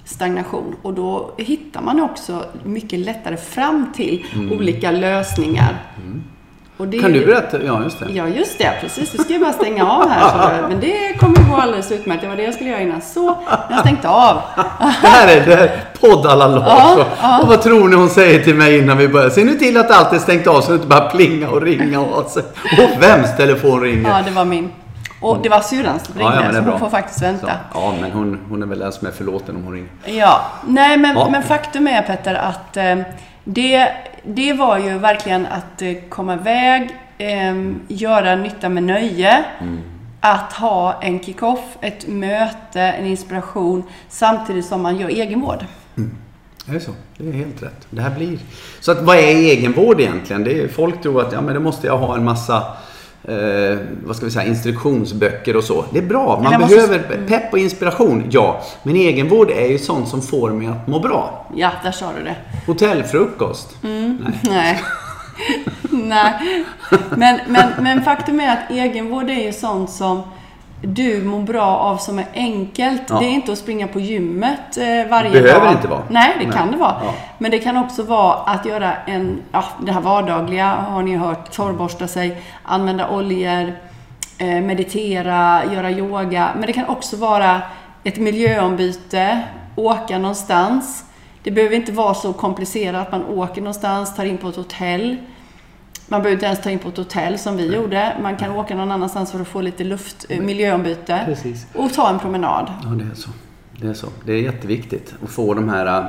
stagnation 0.07 0.75
och 0.81 0.93
då 0.93 1.31
hittar 1.37 1.81
man 1.81 2.01
också 2.01 2.45
mycket 2.63 2.99
lättare 2.99 3.37
fram 3.37 3.93
till 3.95 4.25
olika 4.51 4.91
lösningar. 4.91 5.83
Och 6.77 6.87
det 6.87 6.99
Kan 6.99 7.13
du 7.13 7.25
berätta? 7.25 7.63
Ja, 7.63 7.83
just 7.83 7.99
det. 7.99 8.05
Ja, 8.11 8.27
just 8.27 8.57
det. 8.57 8.71
Precis. 8.81 9.11
Du 9.11 9.17
ska 9.17 9.33
ju 9.33 9.39
bara 9.39 9.53
stänga 9.53 9.91
av 9.91 10.09
här. 10.09 10.29
Så, 10.29 10.67
men 10.69 10.79
det 10.79 11.19
kommer 11.19 11.49
gå 11.49 11.55
alldeles 11.55 11.91
utmärkt. 11.91 12.21
Det 12.21 12.27
var 12.27 12.35
det 12.35 12.43
jag 12.43 12.53
skulle 12.53 12.69
göra 12.69 12.81
innan. 12.81 13.01
Så, 13.01 13.21
nu 13.21 13.35
har 13.47 13.65
jag 13.69 13.79
stängt 13.79 14.05
av. 14.05 14.41
Det 15.01 15.07
här 15.07 15.27
är, 15.37 15.45
det 15.45 15.55
här 15.55 15.63
är 15.63 15.83
podd 15.99 16.25
alla 16.25 16.47
Lars. 16.47 16.63
Ja, 16.97 17.05
ja. 17.21 17.41
och 17.41 17.47
vad 17.47 17.61
tror 17.61 17.87
ni 17.87 17.95
hon 17.95 18.09
säger 18.09 18.43
till 18.43 18.55
mig 18.55 18.77
innan 18.77 18.97
vi 18.97 19.07
börjar? 19.07 19.29
Se 19.29 19.43
nu 19.43 19.53
till 19.53 19.77
att 19.77 19.91
allt 19.91 20.13
är 20.13 20.19
stängt 20.19 20.47
av 20.47 20.61
så 20.61 20.71
det 20.71 20.75
inte 20.75 20.87
bara 20.87 21.09
plinga 21.09 21.49
och 21.49 21.61
ringa 21.61 21.99
och, 21.99 22.29
så, 22.29 22.39
och 22.39 23.03
vems 23.03 23.37
telefon 23.37 23.81
ringer? 23.81 24.09
Ja, 24.09 24.21
det 24.25 24.31
var 24.31 24.45
min. 24.45 24.69
Och 25.21 25.37
det 25.43 25.49
var 25.49 25.61
syrran 25.61 25.99
som 25.99 26.13
Ja, 26.19 26.25
ringde, 26.29 26.35
ja, 26.43 26.43
är 26.43 26.51
så 26.51 26.57
hon 26.57 26.65
bra. 26.65 26.79
får 26.79 26.89
faktiskt 26.89 27.19
Så, 27.19 27.25
vänta. 27.25 27.51
ja, 27.73 27.93
men 28.01 28.11
hon, 28.11 28.39
hon 28.49 28.63
är 28.63 28.67
väl 28.67 28.79
den 28.79 28.91
som 28.91 29.07
är 29.07 29.11
förlåten 29.11 29.55
om 29.55 29.63
hon 29.63 29.73
ringer. 29.73 29.89
Ja, 30.05 30.41
nej 30.67 30.97
men, 30.97 31.15
Ja. 31.17 31.29
men 31.29 31.43
faktum 31.43 31.87
är 31.87 32.01
Petter 32.01 32.35
att 32.35 32.77
eh, 32.77 32.95
det, 33.43 33.87
det 34.23 34.53
var 34.53 34.77
ju 34.77 34.97
verkligen 34.97 35.45
att 35.45 35.81
eh, 35.81 35.93
komma 36.09 36.33
iväg, 36.33 36.89
eh, 37.17 37.55
göra 37.87 38.35
nytta 38.35 38.69
med 38.69 38.83
nöje. 38.83 39.43
Att 40.19 40.53
ha 40.53 41.01
en 41.01 41.19
kick-off, 41.23 41.77
ett 41.81 42.07
möte, 42.07 42.81
en 42.81 43.05
inspiration 43.05 43.83
samtidigt 44.09 44.65
som 44.65 44.81
man 44.81 44.97
gör 44.97 45.09
egenvård. 45.09 45.65
Det 46.65 46.75
är 46.75 46.79
så. 46.79 46.91
Det 47.17 47.29
är 47.29 47.33
helt 47.33 47.63
rätt. 47.63 47.87
Det 47.89 48.01
här 48.01 48.09
blir... 48.09 48.39
Så 48.79 48.91
att 48.91 49.01
vad 49.01 49.15
är 49.15 49.21
egenvård 49.35 49.99
egentligen? 50.01 50.43
Det 50.43 50.61
är, 50.63 50.67
folk 50.67 51.01
tror 51.01 51.21
att 51.21 51.31
ja, 51.33 51.41
men 51.41 51.53
det 51.53 51.59
måste 51.59 51.87
jag 51.87 51.97
ha 51.97 52.15
en 52.15 52.25
massa 52.25 52.63
eh, 53.23 53.77
vad 54.05 54.15
ska 54.15 54.25
vi 54.25 54.31
säga, 54.31 54.47
instruktionsböcker 54.47 55.55
och 55.55 55.63
så. 55.63 55.85
Det 55.91 55.99
är 55.99 56.03
bra. 56.05 56.39
Man 56.43 56.61
måste- 56.61 56.75
behöver 56.75 57.19
pepp 57.27 57.53
och 57.53 57.59
inspiration, 57.59 58.23
ja. 58.31 58.61
Men 58.83 58.95
egenvård 58.95 59.51
är 59.51 59.65
ju 59.67 59.77
sånt 59.77 60.07
som 60.07 60.21
får 60.21 60.49
mig 60.51 60.67
att 60.67 60.87
må 60.87 60.99
bra. 60.99 61.47
Ja, 61.55 61.71
där 61.83 61.91
sa 61.91 62.11
du 62.17 62.23
det. 62.23 62.35
Hotellfrukost. 62.65 63.75
Nej. 63.81 64.17
Nej. 64.41 64.81
Nej. 65.89 66.63
Men, 67.15 67.39
men, 67.47 67.69
men 67.79 68.01
faktum 68.03 68.39
är 68.39 68.53
att 68.53 68.71
egenvård 68.71 69.29
är 69.29 69.43
ju 69.45 69.53
sånt 69.53 69.89
som 69.89 70.21
du 70.81 71.23
mår 71.23 71.39
bra 71.41 71.65
av 71.77 71.97
som 71.97 72.19
är 72.19 72.25
enkelt. 72.33 73.01
Ja. 73.09 73.19
Det 73.19 73.25
är 73.25 73.29
inte 73.29 73.51
att 73.51 73.57
springa 73.57 73.87
på 73.87 73.99
gymmet 73.99 74.77
eh, 74.77 75.09
varje 75.09 75.31
Behöver 75.41 75.65
dag. 75.65 75.71
inte 75.73 75.87
vara. 75.87 76.01
Nej, 76.09 76.35
det 76.39 76.45
Nej. 76.47 76.57
kan 76.57 76.71
det 76.71 76.77
vara. 76.77 76.95
Ja. 77.03 77.13
Men 77.37 77.51
det 77.51 77.59
kan 77.59 77.77
också 77.77 78.03
vara 78.03 78.33
att 78.33 78.65
göra 78.65 78.93
en, 79.05 79.41
ja, 79.51 79.63
det 79.85 79.91
här 79.91 80.01
vardagliga 80.01 80.65
har 80.67 81.03
ni 81.03 81.15
hört, 81.15 81.51
torrborsta 81.51 82.07
sig, 82.07 82.41
använda 82.63 83.09
oljor, 83.09 83.73
eh, 84.37 84.47
meditera, 84.61 85.61
göra 85.73 85.91
yoga. 85.91 86.49
Men 86.55 86.67
det 86.67 86.73
kan 86.73 86.85
också 86.85 87.17
vara 87.17 87.61
ett 88.03 88.17
miljöombyte, 88.17 89.41
åka 89.75 90.17
någonstans. 90.17 91.03
Det 91.43 91.51
behöver 91.51 91.75
inte 91.75 91.91
vara 91.91 92.13
så 92.13 92.33
komplicerat 92.33 93.01
att 93.07 93.11
man 93.11 93.25
åker 93.25 93.61
någonstans, 93.61 94.15
tar 94.15 94.25
in 94.25 94.37
på 94.37 94.47
ett 94.47 94.55
hotell. 94.55 95.17
Man 96.09 96.21
behöver 96.21 96.33
inte 96.33 96.45
ens 96.45 96.61
ta 96.61 96.69
in 96.69 96.79
på 96.79 96.89
ett 96.89 96.97
hotell 96.97 97.39
som 97.39 97.57
vi 97.57 97.75
gjorde. 97.75 98.17
Man 98.21 98.37
kan 98.37 98.51
åka 98.51 98.75
någon 98.75 98.91
annanstans 98.91 99.31
för 99.31 99.39
att 99.39 99.47
få 99.47 99.61
lite 99.61 99.83
luft, 99.83 100.25
eh, 100.29 100.41
miljöombyte. 100.41 101.21
Precis. 101.25 101.67
Och 101.73 101.93
ta 101.93 102.09
en 102.09 102.19
promenad. 102.19 102.71
Ja, 102.83 102.89
det 102.89 103.03
är 103.03 103.15
så. 103.15 103.29
Det 103.81 103.87
är 103.87 103.93
så. 103.93 104.07
Det 104.25 104.33
är 104.33 104.41
jätteviktigt 104.41 105.15
att 105.23 105.29
få 105.29 105.53
de 105.53 105.69
här 105.69 105.99
eh, 105.99 106.05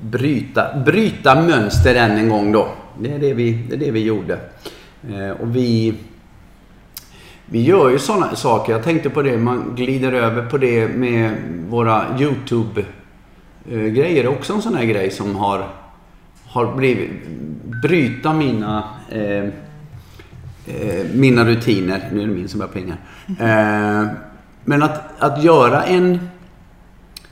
bryta, 0.00 0.76
bryta 0.86 1.42
mönster 1.42 1.94
än 1.94 2.10
en 2.10 2.28
gång 2.28 2.52
då. 2.52 2.68
Det 2.98 3.12
är 3.12 3.18
det 3.18 3.34
vi, 3.34 3.52
det 3.52 3.74
är 3.74 3.78
det 3.78 3.90
vi 3.90 4.04
gjorde. 4.04 4.38
Eh, 5.08 5.30
och 5.30 5.56
vi, 5.56 5.94
vi 7.46 7.62
gör 7.62 7.90
ju 7.90 7.98
sådana 7.98 8.36
saker. 8.36 8.72
Jag 8.72 8.82
tänkte 8.82 9.10
på 9.10 9.22
det, 9.22 9.38
man 9.38 9.72
glider 9.76 10.12
över 10.12 10.46
på 10.46 10.58
det 10.58 10.88
med 10.88 11.32
våra 11.68 12.04
YouTube-grejer. 12.18 14.14
Det 14.14 14.20
är 14.20 14.28
också 14.28 14.52
en 14.52 14.62
sån 14.62 14.74
här 14.74 14.84
grej 14.84 15.10
som 15.10 15.36
har, 15.36 15.68
har 16.54 16.76
blivit... 16.76 17.10
Bryta 17.82 18.32
mina... 18.32 18.84
Eh, 19.10 19.44
eh, 20.66 21.06
mina 21.14 21.44
rutiner. 21.44 22.10
Nu 22.12 22.22
är 22.22 22.26
det 22.26 22.32
min 22.32 22.48
som 22.48 22.58
börjar 22.58 22.72
plinga. 22.72 22.96
Eh, 23.26 24.06
men 24.64 24.82
att, 24.82 25.00
att 25.18 25.44
göra 25.44 25.82
en... 25.82 26.18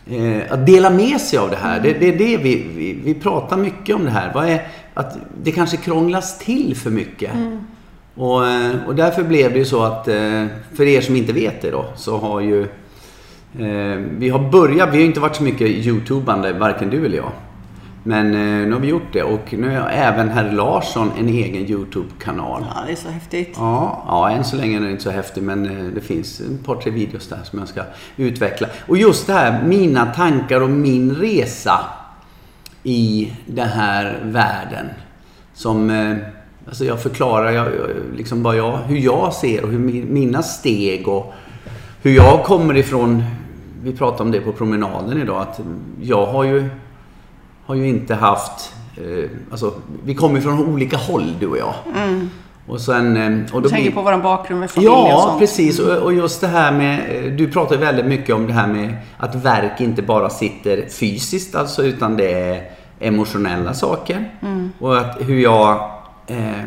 Eh, 0.07 0.52
att 0.52 0.67
dela 0.67 0.91
med 0.91 1.21
sig 1.21 1.38
av 1.38 1.50
det 1.50 1.57
här. 1.57 1.81
Det, 1.81 1.93
det 1.93 2.14
är 2.14 2.19
det 2.19 2.37
vi, 2.37 2.67
vi, 2.76 3.00
vi 3.05 3.14
pratar 3.14 3.57
mycket 3.57 3.97
om 3.97 4.05
det 4.05 4.11
här. 4.11 4.33
Vad 4.35 4.49
är, 4.49 4.67
att 4.95 5.19
det 5.43 5.52
kanske 5.52 5.76
krånglas 5.76 6.38
till 6.38 6.76
för 6.76 6.91
mycket. 6.91 7.31
Och, 8.14 8.47
eh, 8.47 8.73
och 8.87 8.95
därför 8.95 9.25
blev 9.25 9.52
det 9.52 9.59
ju 9.59 9.64
så 9.64 9.83
att, 9.83 10.05
för 10.75 10.83
er 10.83 11.00
som 11.00 11.17
inte 11.17 11.33
vet 11.33 11.62
det 11.62 11.71
då, 11.71 11.85
så 11.97 12.19
har 12.19 12.41
ju 12.41 12.67
vi 14.19 14.29
har 14.29 14.50
börjat, 14.50 14.88
vi 14.93 14.97
har 14.97 15.05
inte 15.05 15.21
varit 15.21 15.37
så 15.37 15.43
mycket 15.43 15.69
YouTubande, 15.69 16.52
varken 16.52 16.91
du 16.91 17.07
eller 17.07 17.17
jag. 17.17 17.33
Men 18.04 18.26
eh, 18.26 18.66
nu 18.68 18.73
har 18.73 18.80
vi 18.80 18.88
gjort 18.88 19.12
det 19.12 19.23
och 19.23 19.52
nu 19.59 19.78
har 19.78 19.88
även 19.88 20.28
herr 20.28 20.52
Larsson 20.52 21.11
en 21.18 21.28
egen 21.28 21.66
YouTube-kanal. 21.71 22.64
Ja, 22.75 22.82
det 22.87 22.92
är 22.92 22.97
så 22.97 23.09
häftigt. 23.09 23.54
Ja, 23.56 24.04
ja, 24.06 24.30
än 24.30 24.44
så 24.44 24.56
länge 24.56 24.76
är 24.76 24.80
den 24.80 24.90
inte 24.90 25.02
så 25.02 25.11
häftig 25.11 25.42
men 25.42 25.66
eh, 25.66 25.85
det 25.94 26.00
finns 26.00 26.40
ett 26.40 26.64
par, 26.66 26.75
tre 26.76 26.90
videos 26.90 27.28
där 27.28 27.38
som 27.44 27.59
jag 27.59 27.68
ska 27.68 27.82
utveckla. 28.16 28.68
Och 28.87 28.97
just 28.99 29.26
det 29.26 29.32
här, 29.32 29.62
mina 29.64 30.06
tankar 30.06 30.61
och 30.61 30.71
min 30.71 31.14
resa 31.14 31.80
i 32.82 33.32
den 33.47 33.68
här 33.68 34.21
världen. 34.25 34.87
Som, 35.54 35.90
eh, 35.90 36.16
alltså 36.68 36.85
jag 36.85 37.02
förklarar 37.02 37.50
jag, 37.50 37.68
liksom 38.16 38.42
bara 38.42 38.56
jag, 38.56 38.76
hur 38.76 38.99
jag 38.99 39.32
ser 39.35 39.64
och 39.64 39.71
hur 39.71 39.78
mi- 39.78 40.11
mina 40.12 40.42
steg 40.42 41.09
och 41.09 41.32
hur 42.02 42.11
jag 42.12 42.44
kommer 42.44 42.76
ifrån. 42.76 43.25
Vi 43.82 43.92
pratade 43.92 44.23
om 44.23 44.30
det 44.30 44.40
på 44.40 44.52
promenaden 44.52 45.18
idag 45.23 45.40
att 45.42 45.61
jag 46.02 46.26
har 46.26 46.44
ju, 46.44 46.68
har 47.73 47.76
ju 47.76 47.88
inte 47.88 48.14
haft, 48.14 48.75
eh, 48.97 49.31
alltså 49.50 49.75
vi 50.05 50.14
kommer 50.14 50.41
från 50.41 50.67
olika 50.75 50.97
håll 50.97 51.35
du 51.41 51.47
och 51.47 51.59
jag. 51.59 51.75
Och 52.67 52.81
sen, 52.81 53.17
eh, 53.17 53.55
och 53.55 53.62
då 53.62 53.69
tänker 53.69 53.85
blir- 53.91 53.95
på 53.95 54.02
vår 54.02 54.19
bakgrund 54.23 54.61
med 54.61 54.71
familj 54.71 54.88
och 54.91 55.09
Ja, 55.09 55.23
sånt. 55.29 55.38
precis. 55.41 55.79
Och, 55.79 55.97
och 55.97 56.12
just 56.14 56.41
det 56.41 56.47
här 56.47 56.73
med, 56.73 57.25
eh, 57.26 57.33
du 57.33 57.49
pratar 57.49 57.76
väldigt 57.76 58.07
mycket 58.07 58.35
om 58.35 58.47
det 58.47 58.52
här 58.52 58.67
med 58.67 58.97
att 59.17 59.35
verk 59.35 59.81
inte 59.81 60.02
bara 60.02 60.31
sitter 60.31 60.88
fysiskt 60.88 61.55
alltså, 61.55 61.83
utan 61.85 62.17
det 62.17 62.33
är 62.33 62.62
emotionella 63.00 63.75
saker. 63.75 64.31
Och 64.79 64.99
att 64.99 65.17
hur 65.21 65.41
jag 65.41 65.91
eh, 66.26 66.62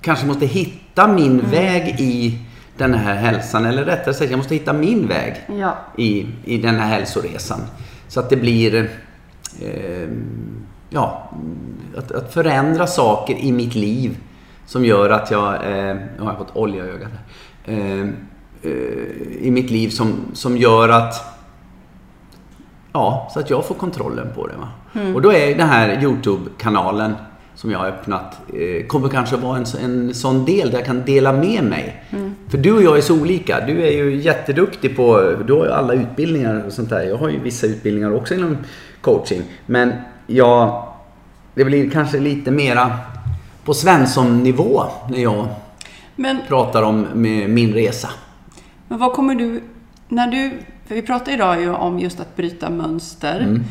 kanske 0.00 0.26
måste 0.26 0.46
hitta 0.46 1.08
min 1.08 1.40
väg 1.50 1.96
i 2.00 2.38
den 2.76 2.94
här 2.94 3.14
hälsan, 3.14 3.64
eller 3.64 3.84
rättare 3.84 4.14
sagt, 4.14 4.30
jag 4.30 4.38
måste 4.38 4.54
hitta 4.54 4.72
min 4.72 5.06
väg 5.08 5.34
Ja. 5.60 5.74
i, 5.98 6.26
i 6.44 6.58
den 6.58 6.74
här 6.74 6.88
hälsoresan. 6.88 7.60
Så 8.08 8.20
att 8.20 8.30
det 8.30 8.36
blir, 8.36 8.90
eh, 9.60 10.08
ja, 10.90 11.30
att, 11.96 12.12
att 12.12 12.34
förändra 12.34 12.86
saker 12.86 13.34
i 13.34 13.52
mitt 13.52 13.74
liv 13.74 14.18
som 14.66 14.84
gör 14.84 15.10
att 15.10 15.30
jag, 15.30 15.54
eh, 15.54 15.94
nu 15.94 16.18
har 16.18 16.26
jag 16.26 16.38
fått 16.38 16.56
olja 16.56 16.86
i 16.86 16.88
ögat 16.88 17.08
här. 17.12 17.24
Eh, 17.74 18.08
I 19.40 19.50
mitt 19.50 19.70
liv 19.70 19.88
som, 19.88 20.14
som 20.32 20.56
gör 20.56 20.88
att, 20.88 21.14
ja, 22.92 23.30
så 23.34 23.40
att 23.40 23.50
jag 23.50 23.64
får 23.64 23.74
kontrollen 23.74 24.28
på 24.34 24.46
det. 24.46 24.56
Va? 24.56 24.68
Och 25.14 25.22
då 25.22 25.32
är 25.32 25.54
den 25.54 25.68
här 25.68 26.02
YouTube-kanalen 26.02 27.14
som 27.54 27.70
jag 27.70 27.78
har 27.78 27.86
öppnat 27.86 28.38
eh, 28.54 28.86
kommer 28.86 29.08
kanske 29.08 29.36
vara 29.36 29.56
en, 29.56 29.64
en 29.84 30.14
sån 30.14 30.44
del 30.44 30.70
där 30.70 30.78
jag 30.78 30.86
kan 30.86 31.04
dela 31.04 31.32
med 31.32 31.64
mig. 31.64 32.04
För 32.48 32.58
du 32.58 32.72
och 32.72 32.82
jag 32.82 32.96
är 32.96 33.00
så 33.00 33.20
olika. 33.20 33.66
Du 33.66 33.82
är 33.82 33.90
ju 33.90 34.16
jätteduktig 34.16 34.96
på, 34.96 35.34
du 35.46 35.52
har 35.52 35.64
ju 35.64 35.72
alla 35.72 35.94
utbildningar 35.94 36.64
och 36.66 36.72
sånt 36.72 36.90
där. 36.90 37.02
Jag 37.02 37.16
har 37.16 37.28
ju 37.28 37.40
vissa 37.40 37.66
utbildningar 37.66 38.14
också 38.14 38.34
inom 38.34 38.56
coaching. 39.00 39.42
Men 39.66 39.92
jag, 40.26 40.82
det 41.54 41.64
blir 41.64 41.90
kanske 41.90 42.20
lite 42.20 42.50
mera 42.50 42.98
på 43.64 43.74
Svensson-nivå 43.74 44.84
när 45.10 45.18
jag 45.18 45.46
Men, 46.16 46.38
pratar 46.48 46.82
om 46.82 47.06
min 47.48 47.72
resa. 47.72 48.08
men 48.88 48.98
vad 48.98 49.12
kommer 49.12 49.34
du... 49.34 49.62
När 50.08 50.26
du... 50.26 50.52
För 50.86 50.94
vi 50.94 51.02
pratar 51.02 51.32
idag 51.32 51.60
ju 51.60 51.70
om 51.74 51.98
just 51.98 52.20
att 52.20 52.36
bryta 52.36 52.70
mönster. 52.70 53.40
Mm. 53.40 53.64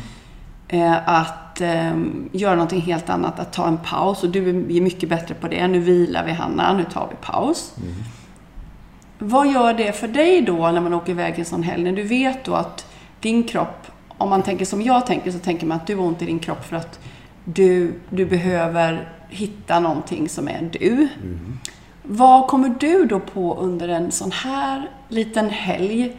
Eh, 0.68 1.08
att 1.08 1.60
eh, 1.60 1.98
göra 2.32 2.54
någonting 2.54 2.80
helt 2.80 3.10
annat, 3.10 3.40
att 3.40 3.52
ta 3.52 3.68
en 3.68 3.78
paus. 3.78 4.22
Och 4.22 4.30
du 4.30 4.48
är 4.48 4.80
mycket 4.80 5.08
bättre 5.08 5.34
på 5.34 5.48
det. 5.48 5.68
Nu 5.68 5.78
vilar 5.78 6.24
vi 6.26 6.32
Hanna, 6.32 6.76
nu 6.76 6.84
tar 6.92 7.08
vi 7.10 7.16
paus. 7.26 7.74
Mm. 7.76 7.94
Vad 9.18 9.52
gör 9.52 9.74
det 9.74 9.92
för 9.92 10.08
dig 10.08 10.40
då 10.42 10.70
när 10.70 10.80
man 10.80 10.94
åker 10.94 11.12
iväg 11.12 11.38
en 11.38 11.44
sån 11.44 11.62
helg? 11.62 11.84
När 11.84 11.92
du 11.92 12.02
vet 12.02 12.44
då 12.44 12.54
att 12.54 12.86
din 13.20 13.42
kropp, 13.44 13.79
om 14.20 14.30
man 14.30 14.42
tänker 14.42 14.64
som 14.64 14.82
jag 14.82 15.06
tänker, 15.06 15.30
så 15.30 15.38
tänker 15.38 15.66
man 15.66 15.76
att 15.76 15.86
du 15.86 15.96
har 15.96 16.04
ont 16.04 16.22
i 16.22 16.26
din 16.26 16.38
kropp 16.38 16.64
för 16.64 16.76
att 16.76 17.00
du, 17.44 17.94
du 18.10 18.26
behöver 18.26 19.08
hitta 19.28 19.80
någonting 19.80 20.28
som 20.28 20.48
är 20.48 20.70
du. 20.72 21.08
Vad 22.02 22.46
kommer 22.46 22.74
du 22.80 23.06
då 23.06 23.20
på 23.20 23.56
under 23.56 23.88
en 23.88 24.10
sån 24.10 24.32
här 24.32 24.90
liten 25.08 25.50
helg 25.50 26.16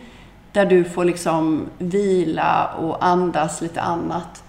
där 0.52 0.66
du 0.66 0.84
får 0.84 1.06
liksom 1.06 1.66
vila 1.78 2.70
och 2.80 3.06
andas 3.06 3.62
lite 3.62 3.82
annat? 3.82 4.44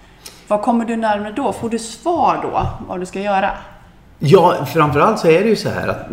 Vad 0.47 0.61
kommer 0.61 0.85
du 0.85 0.95
närmare 0.95 1.31
då? 1.31 1.53
Får 1.53 1.69
du 1.69 1.79
svar 1.79 2.39
då 2.43 2.67
vad 2.87 2.99
du 2.99 3.05
ska 3.05 3.21
göra? 3.21 3.49
Ja, 4.19 4.65
framförallt 4.65 5.19
så 5.19 5.27
är 5.27 5.43
det 5.43 5.49
ju 5.49 5.55
så 5.55 5.69
här 5.69 5.87
att 5.87 6.07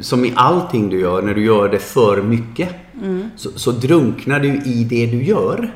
som 0.00 0.24
i 0.24 0.32
allting 0.36 0.88
du 0.88 1.00
gör, 1.00 1.22
när 1.22 1.34
du 1.34 1.44
gör 1.44 1.68
det 1.68 1.78
för 1.78 2.22
mycket 2.22 2.68
så, 3.36 3.50
så 3.50 3.70
drunknar 3.70 4.40
du 4.40 4.48
i 4.48 4.84
det 4.84 5.06
du 5.06 5.24
gör. 5.24 5.72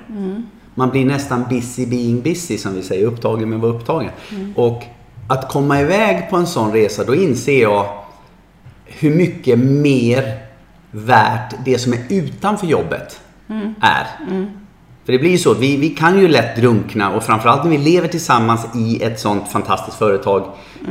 Man 0.75 0.91
blir 0.91 1.05
nästan 1.05 1.45
busy 1.49 1.87
being 1.87 2.23
busy 2.23 2.59
som 2.59 2.75
vi 2.75 2.83
säger, 2.83 3.07
upptagen 3.07 3.49
med 3.49 3.57
att 3.57 3.63
vara 3.63 3.73
upptagen. 3.73 4.11
Och 4.57 4.83
att 5.29 5.53
komma 5.53 5.81
iväg 5.81 6.31
på 6.31 6.37
en 6.37 6.47
sån 6.47 6.73
resa, 6.73 7.05
då 7.05 7.15
inser 7.15 7.63
jag 7.63 7.87
hur 8.85 9.17
mycket 9.17 9.59
mer 9.59 10.39
värt 10.91 11.55
det 11.65 11.79
som 11.79 11.93
är 11.93 12.01
utanför 12.09 12.67
jobbet 12.67 13.21
är. 13.81 14.07
För 15.05 15.13
det 15.13 15.19
blir 15.19 15.31
ju 15.31 15.39
så, 15.39 15.55
vi, 15.55 15.77
vi 15.77 15.89
kan 15.89 16.19
ju 16.21 16.29
lätt 16.29 16.57
drunkna 16.57 17.11
och 17.11 17.23
framförallt 17.23 17.65
när 17.65 17.71
vi 17.71 17.79
lever 17.79 18.09
tillsammans 18.09 18.67
i 18.75 19.03
ett 19.03 19.21
sånt 19.21 19.49
fantastiskt 19.49 19.99
företag 19.99 20.45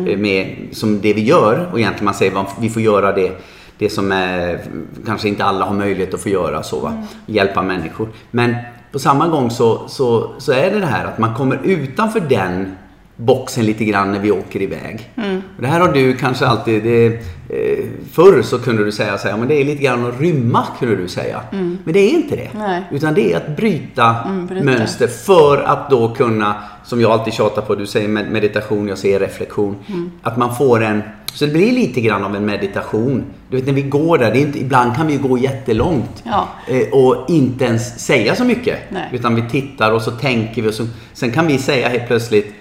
eh, 0.08 0.18
med, 0.18 0.56
som 0.72 1.02
det 1.02 1.14
vi 1.14 1.22
gör 1.22 1.70
och 1.72 1.80
egentligen 1.80 2.06
man 2.06 2.14
säger 2.14 2.32
vad 2.32 2.46
vi 2.60 2.70
får 2.70 2.82
göra 2.82 3.12
det, 3.12 3.32
det 3.78 3.90
som 3.90 4.12
är, 4.12 4.62
kanske 5.06 5.28
inte 5.28 5.46
alla 5.46 5.66
har 5.66 5.74
möjlighet 5.74 6.14
att 6.14 6.22
få 6.22 6.30
göra 6.30 6.64
så 6.64 6.80
va? 6.80 7.04
Hjälpa 7.26 7.62
människor. 7.62 8.10
Men 8.32 8.56
på 8.94 9.00
samma 9.00 9.28
gång 9.28 9.52
så, 9.52 9.88
så, 9.88 10.30
så 10.38 10.52
är 10.52 10.72
det 10.72 10.80
det 10.80 10.86
här 10.86 11.06
att 11.06 11.18
man 11.18 11.36
kommer 11.36 11.60
utanför 11.64 12.20
den 12.20 12.78
boxen 13.16 13.66
lite 13.66 13.86
grann 13.86 14.12
när 14.12 14.20
vi 14.20 14.32
åker 14.32 14.62
iväg. 14.62 15.10
Och 15.56 15.62
det 15.62 15.68
här 15.68 15.80
har 15.80 15.94
du 15.94 16.14
kanske 16.18 16.46
alltid... 16.48 16.84
Det, 16.84 17.06
eh, 17.50 17.86
förr 18.12 18.42
så 18.42 18.60
kunde 18.60 18.86
du 18.86 18.92
säga 18.92 19.18
så 19.18 19.28
här, 19.28 19.38
men 19.38 19.48
det 19.48 19.56
är 19.62 19.66
lite 19.66 19.84
grann 19.84 20.06
att 20.06 20.22
rymma 20.22 20.68
kunde 20.80 20.96
du 20.96 21.08
säga. 21.08 21.42
Men 21.52 21.94
det 21.94 22.00
är 22.00 22.10
inte 22.10 22.36
det. 22.36 22.50
Nej. 22.58 22.84
Utan 22.92 23.14
det 23.14 23.34
är 23.34 23.38
att 23.38 23.56
bryta, 23.58 24.16
bryta. 24.50 24.66
mönster 24.66 25.08
för 25.08 25.58
att 25.58 25.90
då 25.90 26.10
kunna, 26.16 26.56
som 26.84 27.02
jag 27.02 27.12
alltid 27.12 27.34
tjatar 27.34 27.62
på, 27.62 27.76
du 27.76 27.86
säger 27.88 28.08
med- 28.08 28.32
meditation, 28.32 28.88
jag 28.88 28.98
säger 28.98 29.20
reflektion. 29.20 29.76
Att 30.22 30.38
man 30.38 30.56
får 30.56 30.84
en, 30.84 31.02
så 31.34 31.46
det 31.46 31.52
blir 31.52 31.72
lite 31.72 32.02
grann 32.02 32.24
av 32.24 32.36
en 32.36 32.46
meditation. 32.46 33.24
Du 33.50 33.58
vet 33.58 33.66
när 33.66 33.74
vi 33.74 33.82
går 33.82 34.18
där, 34.18 34.32
det 34.32 34.40
är 34.40 34.42
inte, 34.42 34.60
ibland 34.60 34.96
kan 34.96 35.08
vi 35.08 35.18
gå 35.18 35.38
jättelångt. 35.38 36.24
Ja. 36.24 36.48
Eh, 36.68 36.88
och 36.94 37.26
inte 37.30 37.66
ens 37.66 38.00
säga 38.06 38.36
så 38.36 38.44
mycket. 38.46 38.80
Nej. 38.90 39.10
Utan 39.14 39.36
vi 39.36 39.50
tittar 39.50 39.92
och 39.92 40.02
så 40.02 40.12
tänker 40.12 40.62
vi 40.62 40.70
och 40.70 40.74
så, 40.74 40.88
sen 41.14 41.32
kan 41.32 41.48
vi 41.48 41.58
säga 41.58 41.90
helt 41.90 42.08
plötsligt 42.08 42.54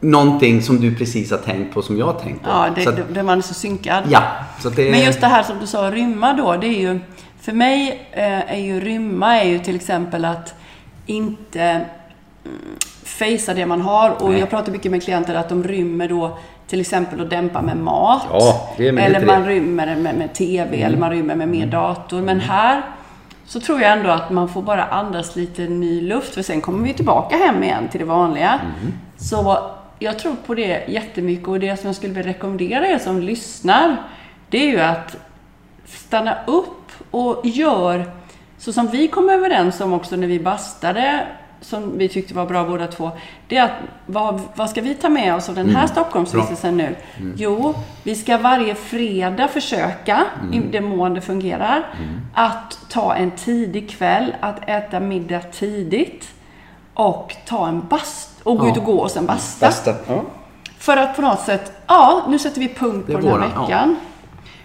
någonting 0.00 0.62
som 0.62 0.80
du 0.80 0.94
precis 0.94 1.30
har 1.30 1.38
tänkt 1.38 1.74
på 1.74 1.82
som 1.82 1.98
jag 1.98 2.06
har 2.06 2.12
tänkt 2.12 2.44
på. 2.44 2.50
Ja, 2.50 2.68
det, 2.74 2.82
så 2.82 2.90
att, 2.90 3.14
det, 3.14 3.22
man 3.22 3.38
är 3.38 3.42
så 3.42 3.54
synkad. 3.54 4.04
ja, 4.08 4.22
så 4.60 4.70
det, 4.70 4.90
Men 4.90 5.04
just 5.04 5.20
det 5.20 5.26
här 5.26 5.42
som 5.42 5.58
du 5.60 5.66
sa, 5.66 5.90
rymma 5.90 6.32
då, 6.32 6.56
det 6.56 6.66
är 6.66 6.80
ju... 6.80 7.00
För 7.40 7.52
mig 7.52 8.08
eh, 8.12 8.52
är 8.52 8.58
ju 8.58 8.80
rymma 8.80 9.36
är 9.36 9.48
ju 9.48 9.58
till 9.58 9.76
exempel 9.76 10.24
att 10.24 10.54
inte 11.06 11.62
mm, 11.62 11.86
fejsa 13.02 13.54
det 13.54 13.66
man 13.66 13.80
har. 13.80 14.22
Och 14.22 14.30
Nej. 14.30 14.40
jag 14.40 14.50
pratar 14.50 14.72
mycket 14.72 14.90
med 14.90 15.02
klienter 15.02 15.34
att 15.34 15.48
de 15.48 15.64
rymmer 15.64 16.08
då 16.08 16.38
till 16.66 16.80
exempel 16.80 17.20
att 17.20 17.30
dämpa 17.30 17.62
med 17.62 17.76
mat. 17.76 18.22
Ja, 18.32 18.74
eller 18.78 19.14
inte 19.14 19.26
man 19.26 19.42
det. 19.42 19.48
rymmer 19.48 19.96
med, 19.96 20.14
med 20.14 20.34
TV 20.34 20.82
eller 20.82 20.98
man 20.98 21.10
rymmer 21.10 21.34
med 21.34 21.48
mer 21.48 21.66
dator. 21.66 22.22
Men 22.22 22.40
här 22.40 22.82
så 23.46 23.60
tror 23.60 23.80
jag 23.80 23.92
ändå 23.92 24.10
att 24.10 24.30
man 24.30 24.48
får 24.48 24.62
bara 24.62 24.84
andas 24.84 25.36
lite 25.36 25.62
ny 25.62 26.00
luft 26.00 26.34
för 26.34 26.42
sen 26.42 26.60
kommer 26.60 26.84
vi 26.84 26.94
tillbaka 26.94 27.36
hem 27.36 27.62
igen 27.62 27.88
till 27.88 28.00
det 28.00 28.06
vanliga. 28.06 28.60
Så 29.16 29.70
jag 29.98 30.18
tror 30.18 30.34
på 30.46 30.54
det 30.54 30.88
jättemycket 30.88 31.48
och 31.48 31.60
det 31.60 31.76
som 31.76 31.86
jag 31.86 31.96
skulle 31.96 32.12
vilja 32.12 32.30
rekommendera 32.30 32.86
er 32.86 32.98
som 32.98 33.20
lyssnar 33.20 33.96
det 34.50 34.58
är 34.58 34.70
ju 34.70 34.80
att 34.80 35.16
stanna 35.84 36.36
upp 36.46 36.92
och 37.10 37.46
gör 37.46 38.10
så 38.58 38.72
som 38.72 38.86
vi 38.88 39.08
kom 39.08 39.28
överens 39.28 39.80
om 39.80 39.92
också 39.92 40.16
när 40.16 40.26
vi 40.26 40.40
bastade 40.40 41.26
som 41.60 41.98
vi 41.98 42.08
tyckte 42.08 42.34
var 42.34 42.46
bra 42.46 42.64
båda 42.64 42.86
två. 42.86 43.10
Det 43.48 43.56
är 43.56 43.64
att 43.64 43.72
vad, 44.06 44.40
vad 44.54 44.70
ska 44.70 44.80
vi 44.80 44.94
ta 44.94 45.08
med 45.08 45.34
oss 45.34 45.48
av 45.48 45.54
den 45.54 45.70
här 45.76 45.86
Stockholmsvistelsen 45.86 46.76
nu? 46.76 46.96
Jo, 47.36 47.74
vi 48.02 48.14
ska 48.14 48.38
varje 48.38 48.74
fredag 48.74 49.48
försöka, 49.48 50.24
i 50.52 50.58
den 50.58 50.84
mån 50.84 51.14
det 51.14 51.20
fungerar, 51.20 51.94
att 52.34 52.78
ta 52.88 53.14
en 53.14 53.30
tidig 53.30 53.90
kväll, 53.90 54.34
att 54.40 54.68
äta 54.68 55.00
middag 55.00 55.40
tidigt 55.40 56.28
och 56.98 57.36
ta 57.46 57.68
en 57.68 57.82
bast 57.88 58.30
och 58.42 58.58
gå 58.58 58.66
Ja. 58.66 58.70
ut 58.72 58.76
och 58.78 58.84
gå 58.84 58.98
och 58.98 59.10
sen 59.10 59.26
basta. 59.26 59.66
Basta. 59.66 59.94
Ja. 60.06 60.22
För 60.78 60.96
att 60.96 61.16
på 61.16 61.22
något 61.22 61.40
sätt, 61.40 61.72
ja, 61.86 62.24
nu 62.28 62.38
sätter 62.38 62.60
vi 62.60 62.68
punkt 62.68 63.06
på 63.06 63.12
den 63.12 63.22
här 63.24 63.30
våran, 63.30 63.50
ja. 63.54 63.62
veckan. 63.62 63.96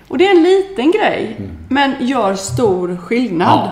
Och 0.08 0.18
det 0.18 0.28
är 0.28 0.36
en 0.36 0.44
liten 0.44 0.92
grej, 0.92 1.38
men 1.70 1.94
gör 2.00 2.34
stor 2.36 2.98
skillnad. 2.98 3.48
Ja. 3.60 3.72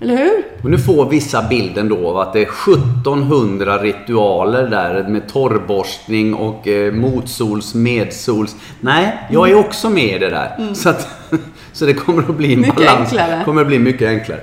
Eller 0.00 0.16
hur? 0.16 0.44
Och 0.64 0.70
nu 0.70 0.78
får 0.78 1.06
vissa 1.10 1.42
bilden 1.42 1.88
då 1.88 2.08
av 2.10 2.18
att 2.18 2.32
det 2.32 2.38
är 2.38 2.42
1700 2.72 3.78
ritualer 3.78 4.66
där 4.68 5.08
med 5.08 5.28
torrborstning 5.28 6.34
och 6.34 6.68
eh, 6.68 6.92
motsols, 6.92 7.74
medsols. 7.74 8.56
Nej, 8.80 9.18
jag 9.30 9.50
är 9.50 9.54
också 9.58 9.90
med 9.90 10.04
i 10.16 10.18
det 10.18 10.30
där. 10.30 10.74
Så, 10.74 10.88
att, 10.88 11.08
så 11.72 11.86
det 11.86 11.94
kommer 11.94 12.22
att 12.22 12.36
bli 12.36 12.52
en 12.54 12.60
Mycket 12.60 12.74
balans. 12.76 12.98
enklare. 13.12 13.42
kommer 13.44 13.60
att 13.60 13.66
bli 13.66 13.78
mycket 13.78 14.08
enklare. 14.08 14.40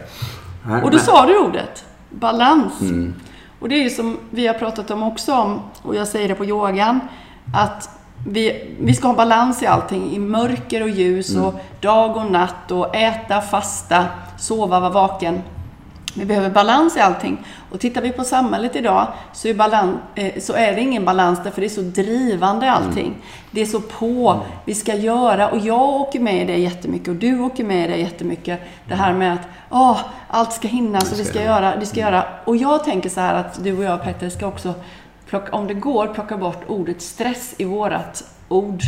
Nej, 0.67 0.81
Och 0.83 0.91
då 0.91 0.97
men- 0.97 1.05
sa 1.05 1.25
du 1.25 1.37
ordet 1.37 1.85
balans. 2.09 2.81
Mm. 2.81 3.13
Och 3.61 3.69
det 3.69 3.75
är 3.75 3.83
ju 3.83 3.89
som 3.89 4.17
vi 4.29 4.47
har 4.47 4.53
pratat 4.53 4.91
om 4.91 5.03
också 5.03 5.33
om, 5.33 5.59
och 5.81 5.95
jag 5.95 6.07
säger 6.07 6.27
det 6.27 6.35
på 6.35 6.45
yogan, 6.45 6.99
att 7.55 7.89
vi, 8.27 8.75
vi 8.79 8.93
ska 8.93 9.07
ha 9.07 9.15
balans 9.15 9.63
i 9.63 9.65
allting. 9.65 10.11
I 10.11 10.19
mörker 10.19 10.83
och 10.83 10.89
ljus 10.89 11.29
Mm. 11.29 11.45
och 11.45 11.53
dag 11.81 12.17
och 12.17 12.31
natt 12.31 12.71
och 12.71 12.95
äta, 12.95 13.41
fasta, 13.41 14.05
sova, 14.37 14.79
vara 14.79 14.89
vaken. 14.89 15.41
Vi 16.15 16.25
behöver 16.25 16.49
balans 16.49 16.97
i 16.97 16.99
allting. 16.99 17.45
Och 17.71 17.79
tittar 17.79 18.01
vi 18.01 18.11
på 18.11 18.23
samhället 18.23 18.75
idag 18.75 19.07
så 19.33 19.47
är, 19.47 19.53
balans, 19.53 19.97
eh, 20.15 20.39
så 20.39 20.53
är 20.53 20.75
det 20.75 20.81
ingen 20.81 21.05
balans 21.05 21.39
därför 21.43 21.61
det 21.61 21.67
är 21.67 21.69
så 21.69 21.81
drivande 21.81 22.71
allting. 22.71 23.15
Det 23.51 23.61
är 23.61 23.65
så 23.65 23.81
på, 23.81 24.39
vi 24.65 24.75
ska 24.75 24.95
göra 24.95 25.49
och 25.49 25.57
jag 25.57 25.89
åker 25.89 26.19
med 26.19 26.41
i 26.41 26.45
det 26.45 26.57
jättemycket 26.57 27.07
och 27.07 27.15
du 27.15 27.39
åker 27.39 27.63
med 27.63 27.85
i 27.85 27.91
det 27.91 27.97
jättemycket. 27.97 28.59
Det 28.87 28.95
här 28.95 29.13
med 29.13 29.33
att 29.33 29.47
åh, 29.69 29.99
allt 30.27 30.53
ska 30.53 30.67
hinnas 30.67 31.11
och 31.11 31.19
vi 31.19 31.25
ska 31.25 31.43
göra, 31.43 31.75
det 31.75 31.85
ska 31.85 31.99
göra. 31.99 32.25
Och 32.45 32.57
jag 32.57 32.83
tänker 32.83 33.09
så 33.09 33.19
här 33.19 33.33
att 33.33 33.63
du 33.63 33.77
och 33.77 33.83
jag 33.83 34.03
Petter 34.03 34.29
ska 34.29 34.47
också, 34.47 34.73
plocka, 35.25 35.51
om 35.51 35.67
det 35.67 35.73
går, 35.73 36.07
plocka 36.07 36.37
bort 36.37 36.63
ordet 36.67 37.01
stress 37.01 37.55
i 37.57 37.63
vårat 37.63 38.23
ord 38.47 38.81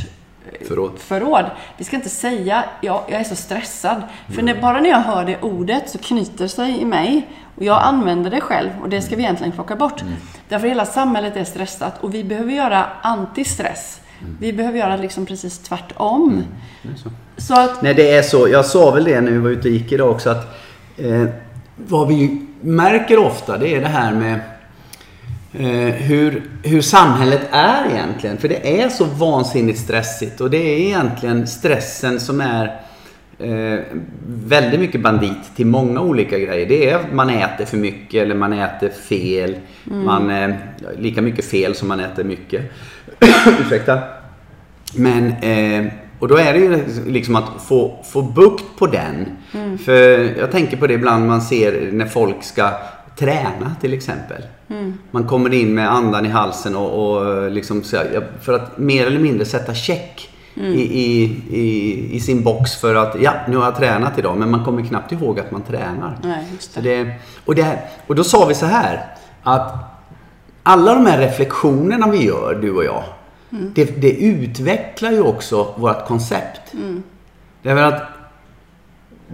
Förråd. 0.67 0.99
förråd. 0.99 1.45
Vi 1.77 1.83
ska 1.83 1.95
inte 1.95 2.09
säga 2.09 2.63
ja, 2.81 3.05
jag 3.09 3.19
är 3.19 3.23
så 3.23 3.35
stressad. 3.35 4.01
För 4.35 4.41
när, 4.41 4.61
bara 4.61 4.81
när 4.81 4.89
jag 4.89 4.99
hör 4.99 5.25
det 5.25 5.41
ordet 5.41 5.89
så 5.89 5.97
knyter 5.97 6.47
sig 6.47 6.81
i 6.81 6.85
mig. 6.85 7.27
Och 7.55 7.63
jag 7.63 7.83
använder 7.83 8.31
det 8.31 8.41
själv 8.41 8.69
och 8.81 8.89
det 8.89 9.01
ska 9.01 9.15
vi 9.15 9.23
egentligen 9.23 9.51
plocka 9.51 9.75
bort. 9.75 10.03
Därför 10.49 10.67
hela 10.67 10.85
samhället 10.85 11.35
är 11.35 11.43
stressat 11.43 12.03
och 12.03 12.13
vi 12.13 12.23
behöver 12.23 12.51
göra 12.51 12.85
antistress. 13.01 13.99
Vi 14.39 14.53
behöver 14.53 14.79
göra 14.79 14.95
liksom 14.95 15.25
precis 15.25 15.59
tvärtom. 15.59 16.43
Så 17.37 17.59
att, 17.59 17.81
Nej, 17.81 17.93
det 17.93 18.11
är 18.11 18.21
så. 18.21 18.47
Jag 18.47 18.65
sa 18.65 18.91
väl 18.91 19.03
det 19.03 19.21
när 19.21 19.31
vi 19.31 19.37
var 19.37 19.49
ute 19.49 19.67
och 19.67 19.73
gick 19.73 19.91
idag 19.91 20.11
också 20.11 20.29
att 20.29 20.59
eh, 20.97 21.25
vad 21.75 22.07
vi 22.07 22.47
märker 22.61 23.17
ofta 23.17 23.57
det 23.57 23.75
är 23.75 23.81
det 23.81 23.87
här 23.87 24.13
med 24.13 24.39
hur, 25.91 26.43
hur 26.63 26.81
samhället 26.81 27.41
är 27.51 27.89
egentligen. 27.91 28.37
För 28.37 28.47
det 28.47 28.81
är 28.81 28.89
så 28.89 29.05
vansinnigt 29.05 29.79
stressigt 29.79 30.41
och 30.41 30.49
det 30.49 30.57
är 30.57 30.79
egentligen 30.79 31.47
stressen 31.47 32.19
som 32.19 32.41
är 32.41 32.81
eh, 33.39 33.79
väldigt 34.27 34.79
mycket 34.79 35.01
bandit 35.01 35.55
till 35.55 35.65
många 35.65 36.01
olika 36.01 36.39
grejer. 36.39 36.65
Det 36.65 36.89
är 36.89 36.95
att 36.95 37.13
man 37.13 37.29
äter 37.29 37.65
för 37.65 37.77
mycket 37.77 38.21
eller 38.21 38.35
man 38.35 38.53
äter 38.53 38.89
fel. 38.89 39.55
Man, 39.83 40.29
eh, 40.29 40.55
lika 40.97 41.21
mycket 41.21 41.45
fel 41.45 41.75
som 41.75 41.87
man 41.87 41.99
äter 41.99 42.23
mycket. 42.23 42.71
Ursäkta. 43.61 43.99
Men, 44.95 45.27
eh, 45.27 45.91
och 46.19 46.27
då 46.27 46.37
är 46.37 46.53
det 46.53 46.59
ju 46.59 46.83
liksom 47.07 47.35
att 47.35 47.49
få, 47.67 48.03
få 48.11 48.21
bukt 48.21 48.63
på 48.77 48.87
den. 48.87 49.25
För 49.77 50.39
jag 50.39 50.51
tänker 50.51 50.77
på 50.77 50.87
det 50.87 50.93
ibland 50.93 51.27
man 51.27 51.41
ser 51.41 51.89
när 51.91 52.05
folk 52.05 52.43
ska 52.43 52.69
träna 53.15 53.75
till 53.81 53.93
exempel. 53.93 54.41
Man 55.11 55.27
kommer 55.27 55.53
in 55.53 55.73
med 55.73 55.91
andan 55.91 56.25
i 56.25 56.29
halsen 56.29 56.75
och, 56.75 57.15
och 57.15 57.51
liksom 57.51 57.83
för 58.41 58.53
att 58.53 58.77
mer 58.77 59.07
eller 59.07 59.19
mindre 59.19 59.45
sätta 59.45 59.73
check 59.73 60.29
i, 60.55 60.81
i, 60.81 61.23
i, 61.49 62.15
i 62.15 62.19
sin 62.19 62.43
box 62.43 62.75
för 62.75 62.95
att 62.95 63.21
ja, 63.21 63.33
nu 63.47 63.57
har 63.57 63.63
jag 63.63 63.75
tränat 63.75 64.19
idag. 64.19 64.37
Men 64.37 64.51
man 64.51 64.65
kommer 64.65 64.81
knappt 64.81 65.11
ihåg 65.11 65.39
att 65.39 65.51
man 65.51 65.61
tränar. 65.61 66.17
Nej, 66.23 66.45
det. 66.75 66.81
det, 66.81 67.13
och, 67.45 67.55
det, 67.55 67.79
och 68.07 68.15
då 68.15 68.23
sa 68.23 68.45
vi 68.45 68.53
så 68.53 68.65
här 68.65 69.05
att 69.43 69.73
alla 70.63 70.93
de 70.93 71.05
här 71.05 71.17
reflektionerna 71.17 72.11
vi 72.11 72.25
gör, 72.25 72.59
du 72.61 72.71
och 72.71 72.83
jag, 72.83 73.03
det, 73.49 74.01
det 74.01 74.11
utvecklar 74.11 75.11
ju 75.11 75.21
också 75.21 75.73
vårt 75.77 76.07
koncept. 76.07 76.73
Därför 77.61 77.83
att 77.83 78.01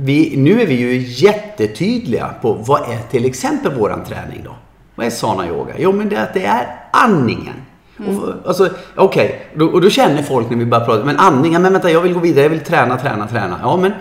vi, 0.02 0.38
nu 0.38 0.62
är 0.62 0.66
vi 0.66 0.74
ju 0.74 0.98
jättetydliga 0.98 2.34
på 2.42 2.54
vad 2.54 2.82
är 2.82 2.98
till 3.12 3.26
exempel 3.26 3.74
våran 3.74 4.04
träning 4.04 4.42
då? 4.44 4.56
Vad 4.96 5.06
är 5.06 5.10
sana 5.10 5.48
yoga? 5.48 5.74
Jo, 5.78 5.92
men 5.92 6.10
det 6.10 6.16
är 6.16 6.24
att 6.24 6.34
det 6.34 6.46
är 6.46 6.68
andningen. 6.92 7.54
Och, 7.98 8.48
alltså, 8.48 8.70
Okej, 8.96 9.50
då, 9.56 9.66
och 9.66 9.82
då 9.82 9.90
känner 9.90 10.22
folk 10.22 10.50
när 10.50 10.58
vi 10.58 10.66
börjar 10.66 10.86
prata, 10.86 11.06
men 11.06 11.18
andningen, 11.18 11.62
men 11.62 11.74
vänta, 11.74 11.92
jag 11.92 12.02
vill 12.02 12.14
gå 12.14 12.20
vidare, 12.20 12.44
jag 12.44 12.50
vill 12.50 12.60
träna, 12.60 12.98
träna, 12.98 13.28
träna. 13.28 13.60
Ja, 13.64 13.78
men 13.78 13.92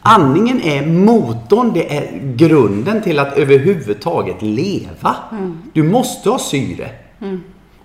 andningen 0.00 0.60
är 0.60 0.86
motorn, 0.86 1.72
det 1.74 1.96
är 1.96 2.34
grunden 2.36 3.02
till 3.02 3.18
att 3.18 3.38
överhuvudtaget 3.38 4.42
leva. 4.42 5.16
Du 5.72 5.82
måste 5.82 6.30
ha 6.30 6.38
syre. 6.38 6.90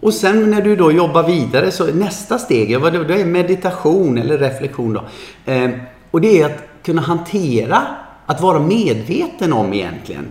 Och 0.01 0.13
sen 0.13 0.51
när 0.51 0.61
du 0.61 0.75
då 0.75 0.91
jobbar 0.91 1.23
vidare 1.23 1.71
så 1.71 1.85
nästa 1.85 2.37
steg, 2.37 2.69
det 2.69 3.21
är 3.21 3.25
meditation 3.25 4.17
eller 4.17 4.37
reflektion 4.37 4.93
då. 4.93 5.03
Eh, 5.51 5.69
och 6.11 6.21
det 6.21 6.41
är 6.41 6.45
att 6.45 6.68
kunna 6.83 7.01
hantera, 7.01 7.81
att 8.25 8.41
vara 8.41 8.59
medveten 8.59 9.53
om 9.53 9.73
egentligen. 9.73 10.25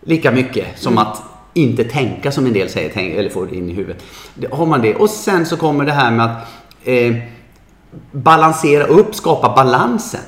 Lika 0.00 0.30
mycket 0.30 0.66
som 0.78 0.98
att 0.98 1.22
inte 1.54 1.84
tänka 1.84 2.32
som 2.32 2.46
en 2.46 2.52
del 2.52 2.68
säger, 2.68 2.90
tänk, 2.94 3.14
eller 3.14 3.30
får 3.30 3.46
det 3.46 3.56
in 3.56 3.70
i 3.70 3.72
huvudet. 3.72 4.02
Det, 4.34 4.54
har 4.54 4.66
man 4.66 4.82
det. 4.82 4.94
Och 4.94 5.10
sen 5.10 5.46
så 5.46 5.56
kommer 5.56 5.84
det 5.84 5.92
här 5.92 6.10
med 6.10 6.26
att 6.26 6.48
eh, 6.84 7.14
balansera 8.12 8.84
upp, 8.84 9.14
skapa 9.14 9.54
balansen. 9.54 10.20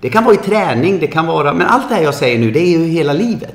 Det 0.00 0.10
kan 0.10 0.24
vara 0.24 0.34
i 0.34 0.38
träning, 0.38 0.98
det 0.98 1.06
kan 1.06 1.26
vara, 1.26 1.52
men 1.52 1.66
allt 1.66 1.88
det 1.88 1.94
här 1.94 2.02
jag 2.02 2.14
säger 2.14 2.38
nu, 2.38 2.50
det 2.50 2.60
är 2.60 2.78
ju 2.78 2.84
hela 2.84 3.12
livet. 3.12 3.54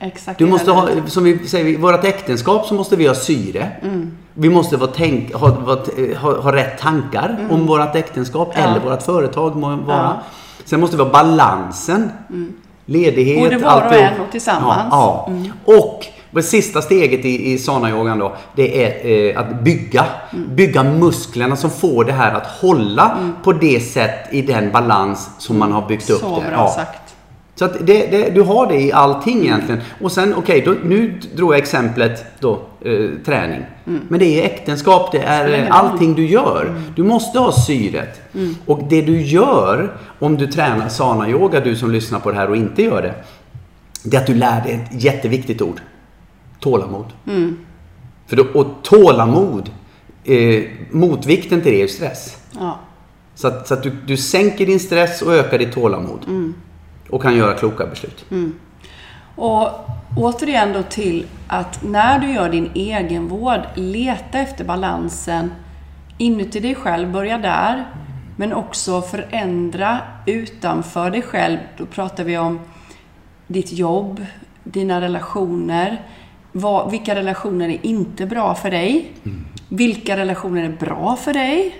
Exakt. 0.00 0.38
Du 0.38 0.46
måste 0.46 0.70
ha, 0.70 0.88
som 1.06 1.24
vi 1.24 1.48
säger, 1.48 1.66
i 1.66 1.76
vårt 1.76 2.04
äktenskap 2.04 2.66
så 2.66 2.74
måste 2.74 2.96
vi 2.96 3.06
ha 3.06 3.14
syre. 3.14 3.70
Vi 4.34 4.48
måste 4.48 4.76
vara 4.76 4.90
tänk, 4.94 5.34
ha, 5.34 5.48
vara, 5.48 5.80
ha, 6.16 6.40
ha 6.40 6.52
rätt 6.52 6.78
tankar 6.78 7.46
om 7.50 7.66
vårt 7.66 7.96
äktenskap 7.96 8.52
eller 8.54 8.80
vårt 8.80 9.02
företag. 9.02 9.56
Må 9.56 9.76
vara. 9.76 9.96
Ja. 9.96 10.22
Sen 10.64 10.80
måste 10.80 10.96
vi 10.96 11.02
ha 11.02 11.10
balansen. 11.10 12.10
Ledighet, 12.86 13.38
Både 13.52 13.58
var 13.64 13.86
och 13.86 13.92
en 13.94 14.20
och 14.20 14.30
tillsammans. 14.32 14.88
Ja, 14.90 15.28
ja. 15.66 15.74
Och 15.78 16.06
det 16.30 16.42
sista 16.42 16.82
steget 16.82 17.24
i, 17.24 17.52
i 17.52 17.58
sana-yogan 17.58 18.18
då, 18.18 18.36
det 18.56 18.84
är 18.84 19.06
eh, 19.34 19.40
att 19.40 19.60
bygga. 19.60 20.04
Bygga 20.48 20.82
musklerna 20.82 21.56
som 21.56 21.70
får 21.70 22.04
det 22.04 22.12
här 22.12 22.34
att 22.34 22.46
hålla 22.46 23.18
på 23.44 23.52
det 23.52 23.80
sätt, 23.80 24.28
i 24.32 24.42
den 24.42 24.72
balans 24.72 25.30
som 25.38 25.58
man 25.58 25.72
har 25.72 25.88
byggt 25.88 26.10
upp 26.10 26.20
Så 26.20 26.40
det. 26.40 26.46
bra 26.50 26.56
Ja. 26.56 26.68
sagt. 26.68 27.03
Så 27.56 27.64
att 27.64 27.86
det, 27.86 28.06
det, 28.06 28.30
du 28.30 28.42
har 28.42 28.66
det 28.66 28.80
i 28.80 28.92
allting 28.92 29.40
egentligen. 29.42 29.80
Och 30.00 30.12
sen, 30.12 30.34
okej, 30.34 30.62
då 30.64 30.74
nu 30.84 31.20
drog 31.36 31.52
jag 31.52 31.58
exemplet 31.58 32.24
då, 32.40 32.60
eh, 32.84 33.10
träning. 33.24 33.62
Men 34.08 34.18
det 34.18 34.40
är 34.40 34.44
äktenskap, 34.44 35.12
det 35.12 35.18
är 35.18 35.58
eh, 35.64 35.66
allting 35.70 36.14
du 36.14 36.26
gör. 36.26 36.74
Du 36.96 37.02
måste 37.02 37.38
ha 37.38 37.52
syret. 37.52 38.20
Och 38.66 38.82
det 38.88 39.02
du 39.02 39.20
gör, 39.20 39.96
om 40.18 40.36
du 40.36 40.46
tränar 40.46 40.88
sana-yoga, 40.88 41.60
du 41.60 41.76
som 41.76 41.90
lyssnar 41.90 42.20
på 42.20 42.30
det 42.30 42.36
här 42.36 42.50
och 42.50 42.56
inte 42.56 42.82
gör 42.82 43.02
det. 43.02 43.14
Det 44.02 44.16
är 44.16 44.20
att 44.20 44.26
du 44.26 44.34
lär 44.34 44.62
dig 44.62 44.72
ett 44.72 45.02
jätteviktigt 45.02 45.62
ord. 45.62 45.80
Tålamod. 46.60 47.06
För 48.26 48.36
då, 48.36 48.44
och 48.54 48.66
tålamod, 48.82 49.70
eh, 50.24 50.62
motvikten 50.90 51.60
till 51.60 51.72
det 51.72 51.82
är 51.82 51.86
stress. 51.86 52.36
Ja. 52.58 52.78
Så 53.34 53.48
att, 53.48 53.68
så 53.68 53.74
att 53.74 53.82
du, 53.82 53.92
du 54.06 54.16
sänker 54.16 54.66
din 54.66 54.80
stress 54.80 55.22
och 55.22 55.34
ökar 55.34 55.58
ditt 55.58 55.72
tålamod. 55.72 56.52
Och 57.14 57.22
kan 57.22 57.36
göra 57.36 57.54
kloka 57.54 57.86
beslut. 57.86 58.24
Och 59.36 59.68
återigen 60.16 60.72
då 60.72 60.82
till 60.82 61.26
att 61.48 61.82
när 61.82 62.18
du 62.18 62.32
gör 62.32 62.48
din 62.48 62.70
egenvård, 62.74 63.60
leta 63.74 64.38
efter 64.38 64.64
balansen 64.64 65.52
inuti 66.18 66.60
dig 66.60 66.74
själv, 66.74 67.12
börja 67.12 67.38
där. 67.38 67.84
Men 68.36 68.52
också 68.52 69.02
förändra 69.02 69.98
utanför 70.26 71.10
dig 71.10 71.22
själv. 71.22 71.58
Då 71.78 71.86
pratar 71.86 72.24
vi 72.24 72.38
om 72.38 72.60
ditt 73.46 73.72
jobb, 73.72 74.26
dina 74.64 75.00
relationer. 75.00 76.02
Vad, 76.52 76.90
vilka 76.90 77.14
relationer 77.14 77.68
är 77.68 77.86
inte 77.86 78.26
bra 78.26 78.54
för 78.54 78.70
dig? 78.70 79.12
Vilka 79.68 80.16
relationer 80.16 80.64
är 80.64 80.76
bra 80.80 81.16
för 81.16 81.32
dig? 81.32 81.74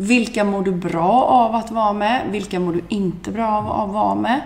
Vilka 0.00 0.44
mår 0.44 0.62
du 0.62 0.72
bra 0.72 1.22
av 1.22 1.54
att 1.54 1.70
vara 1.70 1.92
med? 1.92 2.22
Vilka 2.30 2.60
mår 2.60 2.72
du 2.72 2.82
inte 2.88 3.30
bra 3.30 3.48
av 3.48 3.88
att 3.88 3.94
vara 3.94 4.14
med? 4.14 4.40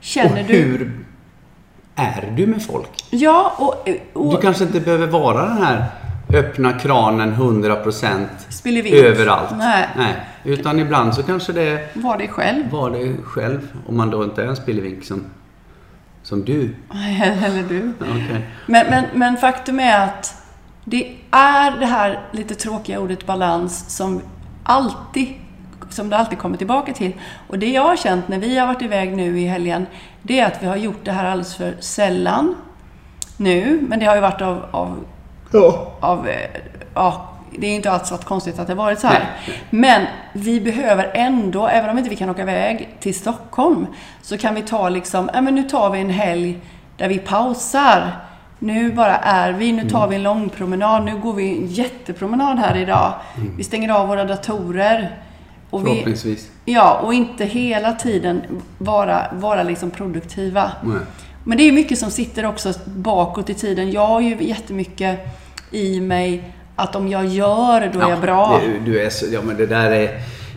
Känner 0.00 0.40
och 0.40 0.46
du... 0.46 0.56
hur 0.56 1.04
är 1.94 2.32
du 2.36 2.46
med 2.46 2.62
folk? 2.62 3.04
Ja, 3.10 3.52
och... 3.58 3.88
och 4.12 4.34
Du 4.34 4.40
kanske 4.40 4.64
inte 4.64 4.80
behöver 4.80 5.06
vara 5.06 5.44
den 5.46 5.62
här 5.62 5.84
öppna 6.34 6.72
kranen 6.72 7.34
100% 7.34 8.26
Spillevink. 8.48 8.94
överallt. 8.94 9.50
Nej. 9.58 10.16
Utan 10.44 10.78
ibland 10.78 11.14
så 11.14 11.22
kanske 11.22 11.52
det 11.52 11.62
är 11.62 11.88
var 11.94 12.18
dig 12.18 12.28
själv. 12.28 12.70
var 12.70 12.90
dig 12.90 13.16
själv. 13.24 13.68
Om 13.86 13.96
man 13.96 14.10
då 14.10 14.24
inte 14.24 14.42
är 14.42 14.46
en 14.46 14.56
spillevink 14.56 15.04
som, 15.04 15.24
som 16.22 16.44
du. 16.44 16.74
Eller 17.44 17.62
du. 17.68 17.92
Okej. 18.00 18.46
Men, 18.66 18.86
men, 18.90 19.04
men 19.14 19.36
faktum 19.36 19.80
är 19.80 20.04
att 20.04 20.42
det 20.84 21.16
är 21.30 21.78
det 21.80 21.86
här 21.86 22.20
lite 22.32 22.54
tråkiga 22.54 23.00
ordet 23.00 23.26
balans 23.26 23.96
som 23.96 24.20
alltid 24.62 25.34
som 25.90 26.10
det 26.10 26.16
alltid 26.16 26.38
kommer 26.38 26.56
tillbaka 26.56 26.92
till. 26.92 27.12
Och 27.48 27.58
det 27.58 27.66
jag 27.66 27.82
har 27.82 27.96
känt 27.96 28.28
när 28.28 28.38
vi 28.38 28.58
har 28.58 28.66
varit 28.66 28.82
iväg 28.82 29.16
nu 29.16 29.40
i 29.40 29.46
helgen, 29.46 29.86
det 30.22 30.40
är 30.40 30.46
att 30.46 30.62
vi 30.62 30.66
har 30.66 30.76
gjort 30.76 31.04
det 31.04 31.12
här 31.12 31.24
alldeles 31.24 31.56
för 31.56 31.76
sällan 31.80 32.56
nu. 33.36 33.86
Men 33.88 33.98
det 33.98 34.06
har 34.06 34.14
ju 34.14 34.20
varit 34.20 34.42
av, 34.42 34.64
av, 34.70 35.04
Ja. 35.52 35.92
av 36.00 36.28
eh, 36.28 36.50
ja, 36.94 37.26
det 37.58 37.66
är 37.66 37.74
inte 37.76 37.90
alls 37.90 38.10
varit 38.10 38.24
konstigt 38.24 38.58
att 38.58 38.66
det 38.66 38.72
har 38.72 38.84
varit 38.84 39.00
så 39.00 39.06
här. 39.06 39.30
Men 39.70 40.06
vi 40.32 40.60
behöver 40.60 41.10
ändå, 41.14 41.66
även 41.68 41.90
om 41.90 41.98
inte 41.98 42.10
vi 42.10 42.16
kan 42.16 42.30
åka 42.30 42.42
iväg 42.42 42.88
till 43.00 43.14
Stockholm, 43.14 43.86
så 44.22 44.38
kan 44.38 44.54
vi 44.54 44.62
ta 44.62 44.88
liksom, 44.88 45.30
ja 45.34 45.40
men 45.40 45.54
nu 45.54 45.62
tar 45.62 45.90
vi 45.90 46.00
en 46.00 46.10
helg 46.10 46.58
där 46.96 47.08
vi 47.08 47.18
pausar. 47.18 48.10
Nu 48.62 48.92
bara 48.92 49.16
är 49.16 49.52
vi, 49.52 49.72
nu 49.72 49.88
tar 49.90 50.08
vi 50.08 50.16
en 50.16 50.22
lång 50.22 50.48
promenad, 50.48 51.04
nu 51.04 51.16
går 51.16 51.32
vi 51.32 51.58
en 51.58 51.66
jättepromenad 51.66 52.58
här 52.58 52.76
idag. 52.76 53.14
Vi 53.56 53.64
stänger 53.64 53.92
av 53.92 54.08
våra 54.08 54.24
datorer. 54.24 55.16
Och 55.70 55.86
vi, 55.86 55.90
Förhoppningsvis. 55.90 56.50
ja, 56.64 57.00
och 57.04 57.14
inte 57.14 57.44
hela 57.44 57.92
tiden 57.92 58.42
vara, 58.78 59.22
vara 59.32 59.62
liksom 59.62 59.90
produktiva. 59.90 60.72
Nej. 60.82 60.98
Men 61.44 61.58
det 61.58 61.68
är 61.68 61.72
mycket 61.72 61.98
som 61.98 62.10
sitter 62.10 62.46
också 62.46 62.72
bakåt 62.86 63.50
i 63.50 63.54
tiden. 63.54 63.90
Jag 63.90 64.06
har 64.06 64.20
ju 64.20 64.44
jättemycket 64.44 65.18
i 65.70 66.00
mig 66.00 66.52
att 66.76 66.96
om 66.96 67.08
jag 67.08 67.26
gör, 67.26 67.90
då 67.92 68.00
är 68.00 68.10
jag 68.10 68.20
bra. 68.20 68.60
Det, 68.62 68.90
du 68.90 69.00
är 69.02 69.10
ja, 69.32 69.40
men 69.42 69.56
det 69.56 69.66
där 69.66 69.90
är... 69.90 70.10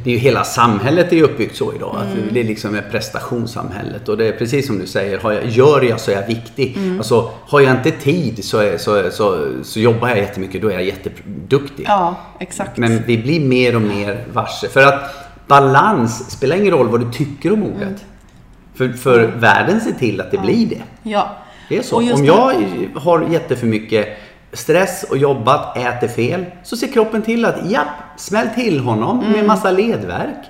Det 0.04 0.10
är 0.10 0.14
ju 0.14 0.20
hela 0.20 0.44
samhället 0.44 1.14
är 1.14 1.24
uppbyggt 1.24 1.56
så 1.56 1.74
idag. 1.76 1.96
Mm. 1.96 2.28
Att 2.28 2.34
det 2.34 2.40
är 2.40 2.44
liksom 2.44 2.76
ett 2.76 2.92
prestationssamhället. 2.92 4.10
Och 4.10 4.18
det 4.18 4.28
är 4.28 4.32
precis 4.32 4.68
som 4.68 4.80
du 4.80 4.88
säger, 4.88 5.20
har 5.20 5.32
jag, 5.32 5.48
gör 5.48 5.82
jag 5.82 6.00
så 6.00 6.12
är 6.12 6.16
jag 6.16 6.28
viktig. 6.28 6.78
Mm. 6.78 6.98
Alltså, 6.98 7.32
har 7.48 7.62
jag 7.62 7.72
inte 7.72 7.92
tid 7.92 8.46
så, 8.46 8.58
är, 8.58 8.78
så, 8.78 9.12
så, 9.12 9.48
så 9.64 9.80
jobbar 9.80 10.10
jag 10.10 10.18
jättemycket, 10.18 10.62
då 10.62 10.70
är 10.70 10.74
jag 10.74 10.84
jätteduktig. 10.84 11.86
Ja, 11.88 12.16
exakt. 12.40 12.78
Men 12.78 13.04
vi 13.06 13.18
blir 13.18 13.40
mer 13.40 13.76
och 13.76 13.82
mer 13.82 14.26
varse. 14.34 14.70
För 14.70 14.84
att 14.84 15.16
balans 15.48 16.32
spelar 16.32 16.56
ingen 16.56 16.72
roll 16.72 16.88
vad 16.88 17.00
du 17.00 17.12
tycker 17.12 17.54
om 17.54 17.64
ordet. 17.64 17.82
Mm. 17.82 18.00
För, 18.76 18.90
för 18.90 19.20
världen 19.20 19.82
ser 19.82 19.92
till 19.92 20.22
att 20.22 20.32
det 20.32 20.38
blir 20.38 20.68
det. 20.68 20.82
Ja. 21.04 21.38
Det 21.70 21.78
är 21.78 21.82
så. 21.82 21.98
Om 21.98 22.26
jag 22.26 22.54
har 22.96 23.28
jätteför 23.32 23.68
mycket 23.68 24.18
stress 24.54 25.04
och 25.10 25.18
jobbat, 25.18 25.78
äter 25.78 26.08
fel, 26.08 26.46
så 26.64 26.78
ser 26.78 26.88
kroppen 26.88 27.22
till 27.22 27.46
att 27.46 27.72
japp, 27.72 27.88
smäll 28.18 28.50
till 28.50 28.80
honom 28.80 29.20
Mm. 29.20 29.32
med 29.32 29.46
massa 29.46 29.72
ledvärk. 29.72 30.50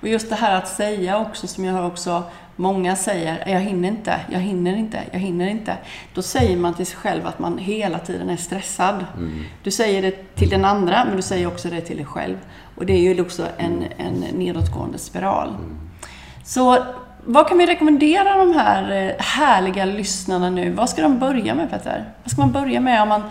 Och 0.00 0.08
just 0.08 0.28
det 0.28 0.34
här 0.36 0.56
att 0.56 0.68
säga 0.68 1.18
också, 1.18 1.46
som 1.46 1.64
jag 1.64 1.74
har 1.74 1.86
också 1.86 2.22
många 2.56 2.96
säger, 2.96 3.44
jag 3.46 3.60
hinner 3.60 3.88
inte, 3.88 4.20
jag 4.30 4.40
hinner 4.40 4.76
inte, 4.76 4.98
jag 5.12 5.18
hinner 5.18 5.46
inte. 5.48 5.76
Då 6.14 6.22
säger 6.22 6.56
man 6.56 6.74
till 6.74 6.86
sig 6.86 6.96
själv 6.96 7.26
att 7.26 7.38
man 7.38 7.58
hela 7.58 7.98
tiden 7.98 8.30
är 8.30 8.36
stressad. 8.36 9.04
Du 9.62 9.70
säger 9.70 10.02
det 10.02 10.34
till 10.34 10.48
den 10.50 10.64
andra, 10.64 11.04
men 11.04 11.16
du 11.16 11.22
säger 11.22 11.46
också 11.46 11.68
det 11.68 11.80
till 11.80 11.96
dig 11.96 12.06
själv. 12.06 12.36
Och 12.76 12.86
det 12.86 12.92
är 12.92 13.14
ju 13.14 13.20
också 13.20 13.46
en, 13.56 13.84
en 13.96 14.12
nedåtgående 14.38 14.98
spiral. 14.98 15.56
Så 16.44 16.78
vad 17.24 17.48
kan 17.48 17.58
vi 17.58 17.66
rekommendera 17.66 18.36
de 18.36 18.52
här 18.52 19.06
eh, 19.08 19.24
härliga 19.24 19.84
lyssnarna 19.84 20.50
nu? 20.50 20.70
Vad 20.70 20.90
ska 20.90 21.02
de 21.02 21.18
börja 21.18 21.54
med 21.54 21.70
Petter? 21.70 22.04
Vad 22.22 22.30
ska 22.30 22.40
man 22.40 22.52
börja 22.52 22.80
med 22.80 23.02
om 23.02 23.08
man 23.08 23.22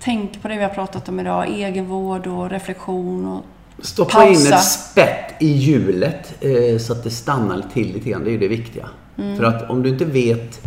tänker 0.00 0.40
på 0.40 0.48
det 0.48 0.56
vi 0.56 0.62
har 0.62 0.70
pratat 0.70 1.08
om 1.08 1.20
idag? 1.20 1.48
Egenvård 1.48 2.26
och 2.26 2.50
reflektion 2.50 3.26
och 3.26 3.44
Stoppa 3.86 4.24
in 4.24 4.34
Pausa. 4.34 4.54
ett 4.54 4.64
spett 4.64 5.34
i 5.38 5.52
hjulet 5.52 6.44
eh, 6.44 6.78
så 6.78 6.92
att 6.92 7.04
det 7.04 7.10
stannar 7.10 7.64
till 7.72 7.92
lite 7.92 8.10
grann. 8.10 8.24
Det 8.24 8.30
är 8.30 8.32
ju 8.32 8.38
det 8.38 8.48
viktiga. 8.48 8.88
Mm. 9.18 9.36
För 9.36 9.44
att 9.44 9.70
om 9.70 9.82
du 9.82 9.88
inte 9.88 10.04
vet 10.04 10.60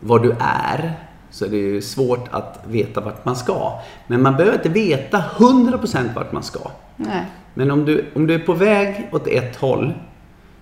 vad 0.00 0.22
du 0.22 0.36
är 0.40 0.92
så 1.30 1.44
är 1.44 1.48
det 1.48 1.56
ju 1.56 1.82
svårt 1.82 2.28
att 2.30 2.60
veta 2.66 3.00
vart 3.00 3.24
man 3.24 3.36
ska. 3.36 3.80
Men 4.06 4.22
man 4.22 4.36
behöver 4.36 4.56
inte 4.56 4.68
veta 4.68 5.24
100% 5.36 6.14
vart 6.14 6.32
man 6.32 6.42
ska. 6.42 6.60
Nej. 6.96 7.24
Men 7.54 7.70
om 7.70 7.84
du, 7.84 8.04
om 8.14 8.26
du 8.26 8.34
är 8.34 8.38
på 8.38 8.52
väg 8.52 9.08
åt 9.12 9.26
ett 9.26 9.56
håll 9.56 9.94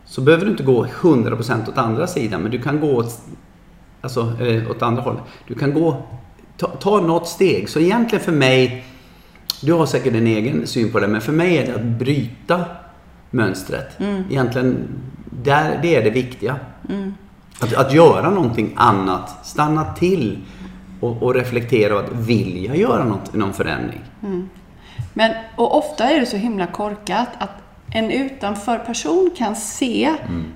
så 0.07 0.21
behöver 0.21 0.45
du 0.45 0.51
inte 0.51 0.63
gå 0.63 0.87
100% 0.87 1.69
åt 1.69 1.79
andra 1.79 2.07
sidan. 2.07 2.43
Men 2.43 2.51
du 2.51 2.63
kan 2.63 2.81
gå 2.81 2.97
åt, 2.97 3.21
alltså, 4.01 4.33
eh, 4.41 4.71
åt 4.71 4.83
andra 4.83 5.03
hållet. 5.03 5.23
Du 5.49 5.55
kan 5.55 5.75
gå, 5.75 6.03
ta, 6.57 6.67
ta 6.67 7.01
något 7.01 7.29
steg. 7.29 7.69
Så 7.69 7.81
egentligen 7.81 8.25
för 8.25 8.33
mig, 8.33 8.85
du 9.63 9.73
har 9.73 9.87
säkert 9.87 10.15
en 10.15 10.27
egen 10.27 10.67
syn 10.67 10.93
på 10.93 11.01
det, 11.01 11.09
men 11.09 11.21
för 11.21 11.33
mig 11.33 11.57
är 11.57 11.67
det 11.67 11.75
att 11.75 11.99
bryta 11.99 12.65
mönstret. 13.31 14.01
Egentligen, 14.31 14.89
där, 15.31 15.79
det 15.83 15.97
är 15.97 16.05
det 16.05 16.11
viktiga. 16.11 16.57
Att, 17.61 17.75
att 17.75 17.93
göra 17.93 18.31
någonting 18.31 18.73
annat, 18.77 19.47
stanna 19.47 19.95
till 19.95 20.39
och, 21.01 21.23
och 21.23 21.35
reflektera 21.35 21.95
och 21.95 22.01
att 22.01 22.13
vill 22.13 22.65
jag 22.65 22.77
göra 22.77 23.05
något, 23.05 23.35
någon 23.35 23.53
förändring? 23.53 24.01
Men, 25.15 25.35
och 25.57 25.79
ofta 25.79 26.05
är 26.05 26.21
det 26.21 26.27
så 26.27 26.37
himla 26.37 26.67
korkat 26.67 27.29
att 27.39 27.51
en 27.91 28.11
utanför 28.11 28.79
person 28.79 29.31
kan 29.37 29.57
se 29.57 30.13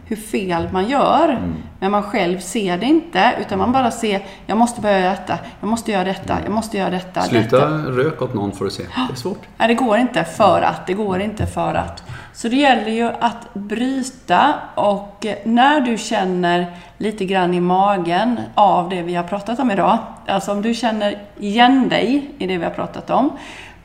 hur 0.06 0.16
fel 0.16 0.68
man 0.72 0.88
gör. 0.88 1.38
Men 1.80 1.90
man 1.90 2.02
själv 2.02 2.38
ser 2.38 2.78
det 2.78 2.86
inte. 2.86 3.32
Utan 3.40 3.58
man 3.58 3.72
bara 3.72 3.90
ser, 3.90 4.22
jag 4.46 4.58
måste 4.58 4.80
börja 4.80 5.10
detta, 5.10 5.38
jag 5.60 5.68
måste 5.68 5.92
göra 5.92 6.04
detta, 6.04 6.38
jag 6.44 6.52
måste 6.52 6.78
göra 6.78 6.90
detta. 6.90 7.22
Sluta 7.22 7.56
detta. 7.56 7.68
rök 7.68 8.22
åt 8.22 8.34
någon 8.34 8.52
får 8.52 8.64
du 8.64 8.70
se. 8.70 8.82
Det 8.82 9.12
är 9.12 9.16
svårt. 9.16 9.40
Nej, 9.56 9.68
det 9.68 9.74
går 9.74 9.98
inte 9.98 10.24
för 10.24 10.62
att. 10.62 10.86
Det 10.86 10.94
går 10.94 11.20
inte 11.20 11.46
för 11.46 11.74
att. 11.74 12.02
Så 12.32 12.48
det 12.48 12.56
gäller 12.56 12.90
ju 12.90 13.10
att 13.20 13.54
bryta 13.54 14.54
och 14.74 15.26
eh, 15.26 15.36
när 15.44 15.80
du 15.80 15.98
känner 15.98 16.66
lite 16.98 17.24
grann 17.24 17.54
i 17.54 17.60
magen 17.60 18.40
av 18.54 18.88
det 18.88 19.02
vi 19.02 19.14
har 19.14 19.24
pratat 19.24 19.58
om 19.58 19.70
idag. 19.70 19.98
Alltså 20.26 20.52
om 20.52 20.62
du 20.62 20.74
känner 20.74 21.18
igen 21.38 21.88
dig 21.88 22.30
i 22.38 22.46
det 22.46 22.58
vi 22.58 22.64
har 22.64 22.70
pratat 22.70 23.10
om. 23.10 23.30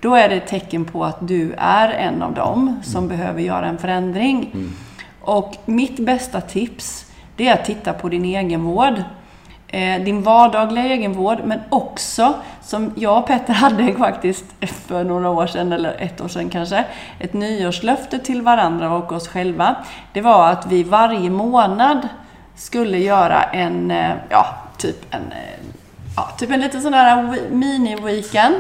Då 0.06 0.16
är 0.16 0.30
det 0.30 0.36
ett 0.36 0.48
tecken 0.48 0.86
på 0.86 1.06
att 1.06 1.18
du 1.28 1.54
är 1.58 1.90
en 1.90 2.22
av 2.22 2.34
dem 2.34 2.80
som 2.84 3.08
behöver 3.08 3.42
göra 3.42 3.66
en 3.66 3.78
förändring. 3.78 4.52
Och 5.22 5.56
mitt 5.66 6.00
bästa 6.00 6.42
tips, 6.42 7.12
det 7.36 7.48
är 7.48 7.54
att 7.54 7.66
titta 7.66 7.94
på 7.94 8.10
din 8.10 8.26
egenvård 8.26 8.94
eh, 9.68 10.02
din 10.04 10.22
vardagliga 10.24 10.86
egenvård, 10.86 11.38
men 11.46 11.60
också 11.70 12.34
som 12.62 12.92
jag 12.96 13.18
och 13.18 13.28
Petter 13.28 13.54
hade 13.64 13.94
faktiskt 13.94 14.46
för 14.88 15.04
några 15.04 15.30
år 15.30 15.48
sedan, 15.48 15.72
eller 15.74 15.96
ett 16.00 16.22
år 16.22 16.28
sedan 16.28 16.50
kanske, 16.50 16.86
ett 17.20 17.34
nyårslöfte 17.34 18.20
till 18.20 18.42
varandra 18.42 18.94
och 18.96 19.12
oss 19.12 19.28
själva. 19.28 19.76
Det 20.14 20.22
var 20.22 20.52
att 20.52 20.66
vi 20.72 20.84
varje 20.84 21.30
månad 21.30 22.08
skulle 22.56 22.98
göra 22.98 23.44
en, 23.44 23.92
eh, 23.92 24.12
ja, 24.30 24.46
typ 24.78 25.14
en, 25.16 25.32
eh, 25.32 25.66
ja, 26.16 26.30
typ 26.38 26.52
en 26.52 26.60
liten 26.60 26.82
sån 26.82 26.94
wi- 26.94 27.52
mini-weekend. 27.52 28.56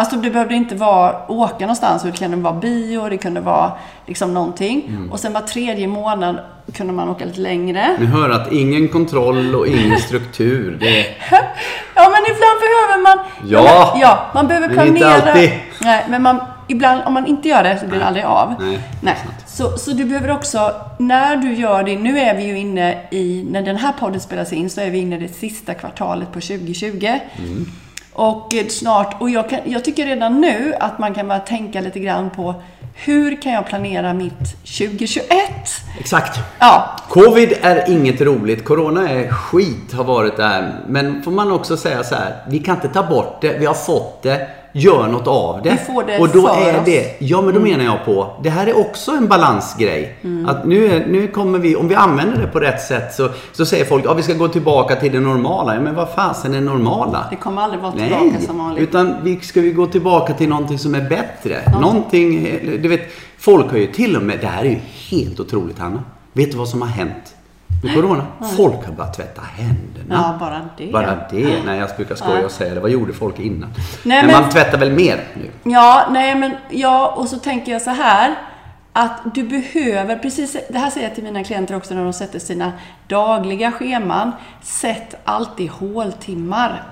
Alltså 0.00 0.16
det 0.16 0.30
behövde 0.30 0.54
inte 0.54 0.74
vara 0.74 1.30
åka 1.30 1.58
någonstans, 1.60 2.02
det 2.02 2.12
kunde 2.12 2.36
vara 2.36 2.54
bio, 2.54 3.08
det 3.08 3.16
kunde 3.16 3.40
vara 3.40 3.72
liksom 4.06 4.34
någonting. 4.34 5.08
Och 5.12 5.20
sen 5.20 5.32
var 5.32 5.40
tredje 5.40 5.86
månad 5.86 6.38
kunde 6.74 6.92
man 6.92 7.08
åka 7.08 7.24
lite 7.24 7.40
längre. 7.40 7.96
Ni 7.98 8.06
hör 8.06 8.30
att 8.30 8.52
ingen 8.52 8.88
kontroll 8.88 9.54
och 9.54 9.66
ingen 9.66 9.98
struktur. 9.98 10.76
Det 10.80 10.86
Ja, 11.94 12.10
men 12.10 12.22
ibland 12.34 12.58
behöver 12.60 13.02
man... 13.02 13.18
Ja, 13.44 13.90
men, 13.92 14.00
ja 14.00 14.30
man 14.34 14.48
behöver 14.48 14.66
men 14.66 14.76
planera. 14.76 15.16
inte 15.16 15.30
alltid. 15.32 15.50
Nej, 15.80 16.06
men 16.08 16.22
man, 16.22 16.40
ibland, 16.68 17.02
om 17.06 17.12
man 17.14 17.26
inte 17.26 17.48
gör 17.48 17.62
det 17.64 17.78
så 17.78 17.86
blir 17.86 17.98
det 17.98 18.06
aldrig 18.06 18.24
av. 18.24 18.54
Nej, 18.60 18.80
Nej. 19.02 19.16
Så, 19.46 19.78
så 19.78 19.90
du 19.90 20.04
behöver 20.04 20.30
också, 20.30 20.74
när 20.98 21.36
du 21.36 21.54
gör 21.54 21.82
det, 21.82 21.98
nu 21.98 22.18
är 22.18 22.34
vi 22.34 22.44
ju 22.46 22.58
inne 22.58 22.98
i, 23.10 23.46
när 23.50 23.62
den 23.62 23.76
här 23.76 23.92
podden 23.92 24.20
spelas 24.20 24.52
in, 24.52 24.70
så 24.70 24.80
är 24.80 24.90
vi 24.90 24.98
inne 24.98 25.16
i 25.16 25.18
det 25.18 25.28
sista 25.34 25.74
kvartalet 25.74 26.28
på 26.32 26.40
2020. 26.40 27.08
Och 28.12 28.54
eh, 28.54 28.66
snart, 28.66 29.20
och 29.20 29.30
jag, 29.30 29.50
kan, 29.50 29.58
jag 29.64 29.84
tycker 29.84 30.06
redan 30.06 30.40
nu 30.40 30.74
att 30.80 30.98
man 30.98 31.14
kan 31.14 31.28
börja 31.28 31.40
tänka 31.40 31.80
lite 31.80 32.00
grann 32.00 32.30
på 32.30 32.54
hur 32.94 33.42
kan 33.42 33.52
jag 33.52 33.66
planera 33.66 34.12
mitt 34.12 34.38
2021? 34.78 35.30
exakt. 35.98 36.38
Ja, 36.58 36.96
Covid 37.08 37.52
är 37.62 37.90
inget 37.90 38.20
roligt. 38.20 38.64
Corona 38.64 39.10
är 39.10 39.30
skit, 39.30 39.92
har 39.92 40.04
varit 40.04 40.36
där. 40.36 40.80
Men 40.86 41.22
får 41.22 41.30
man 41.30 41.52
också 41.52 41.76
säga 41.76 42.04
så 42.04 42.14
här, 42.14 42.36
vi 42.48 42.58
kan 42.58 42.74
inte 42.74 42.88
ta 42.88 43.02
bort 43.02 43.38
det. 43.40 43.58
Vi 43.58 43.66
har 43.66 43.74
fått 43.74 44.22
det 44.22 44.48
gör 44.72 45.08
något 45.08 45.26
av 45.26 45.60
det. 45.62 45.70
Vi 45.70 45.76
får 45.94 46.02
det 46.04 46.18
och 46.18 46.28
då 46.28 46.48
för 46.48 46.68
är 46.68 46.78
oss. 46.78 46.84
det, 46.84 47.16
ja 47.18 47.42
men 47.42 47.54
då 47.54 47.60
menar 47.60 47.84
jag 47.84 48.04
på, 48.04 48.36
det 48.42 48.50
här 48.50 48.66
är 48.66 48.78
också 48.78 49.10
en 49.12 49.28
balansgrej. 49.28 50.16
Att 50.46 50.66
nu, 50.66 51.06
nu 51.08 51.28
kommer 51.28 51.58
vi, 51.58 51.76
om 51.76 51.88
vi 51.88 51.94
använder 51.94 52.40
det 52.40 52.46
på 52.46 52.60
rätt 52.60 52.82
sätt 52.82 53.14
så, 53.14 53.28
så 53.52 53.66
säger 53.66 53.84
folk, 53.84 54.04
ja 54.04 54.14
vi 54.14 54.22
ska 54.22 54.32
gå 54.32 54.48
tillbaka 54.48 54.96
till 54.96 55.12
det 55.12 55.20
normala. 55.20 55.74
Ja, 55.74 55.80
men 55.80 55.94
vad 55.94 56.08
fasen 56.10 56.54
är 56.54 56.60
normala? 56.60 57.26
Det 57.30 57.36
kommer 57.36 57.62
aldrig 57.62 57.82
vara 57.82 57.92
tillbaka 57.92 58.24
Nej, 58.24 58.46
som 58.46 58.58
vanligt. 58.58 58.82
utan 58.88 59.14
vi 59.22 59.40
ska 59.40 59.60
vi 59.60 59.70
gå 59.72 59.86
tillbaka 59.86 60.34
till 60.34 60.48
någonting 60.48 60.78
som 60.78 60.94
är 60.94 61.08
bättre. 61.08 61.56
Någonting, 61.80 62.58
du 62.82 62.88
vet, 62.88 63.00
folk 63.38 63.70
har 63.70 63.78
ju 63.78 63.86
till 63.86 64.16
och 64.16 64.22
med, 64.22 64.38
det 64.40 64.46
här 64.46 64.64
är 64.64 64.70
ju 64.70 64.78
helt 65.10 65.40
otroligt 65.40 65.78
Hanna. 65.78 66.02
Vet 66.32 66.50
du 66.50 66.58
vad 66.58 66.68
som 66.68 66.82
har 66.82 66.88
hänt 66.88 67.34
med 67.82 67.94
Corona? 67.94 68.26
Folk 68.56 68.86
har 68.86 68.92
börjat 68.92 69.14
tvätta 69.14 69.42
händerna. 69.42 70.14
Ja, 70.14 70.36
bara 70.40 70.68
det. 70.76 70.92
Bara 70.92 71.18
det. 71.30 71.62
Nej, 71.66 71.78
jag 71.78 71.88
brukar 71.96 72.14
skoja 72.14 72.44
och 72.44 72.50
säga 72.50 72.74
det. 72.74 72.80
Vad 72.80 72.90
gjorde 72.90 73.12
folk 73.12 73.38
innan? 73.38 73.70
Nej, 74.02 74.26
men, 74.26 74.40
man 74.40 74.50
tvättar 74.50 74.78
väl 74.78 74.92
mer 74.92 75.24
nu? 75.34 75.70
Ja, 75.70 76.06
nej 76.10 76.34
men 76.34 76.52
ja, 76.68 77.14
och 77.16 77.28
så 77.28 77.36
tänker 77.38 77.72
jag 77.72 77.82
så 77.82 77.90
här. 77.90 78.34
Att 78.92 79.34
du 79.34 79.42
behöver, 79.42 80.16
precis 80.16 80.56
det 80.68 80.78
här 80.78 80.90
säger 80.90 81.06
jag 81.06 81.14
till 81.14 81.24
mina 81.24 81.44
klienter 81.44 81.76
också 81.76 81.94
när 81.94 82.04
de 82.04 82.12
sätter 82.12 82.38
sina 82.38 82.72
dagliga 83.08 83.72
scheman. 83.72 84.32
Sätt 84.62 85.14
alltid 85.24 85.70
håltimmar. 85.70 86.82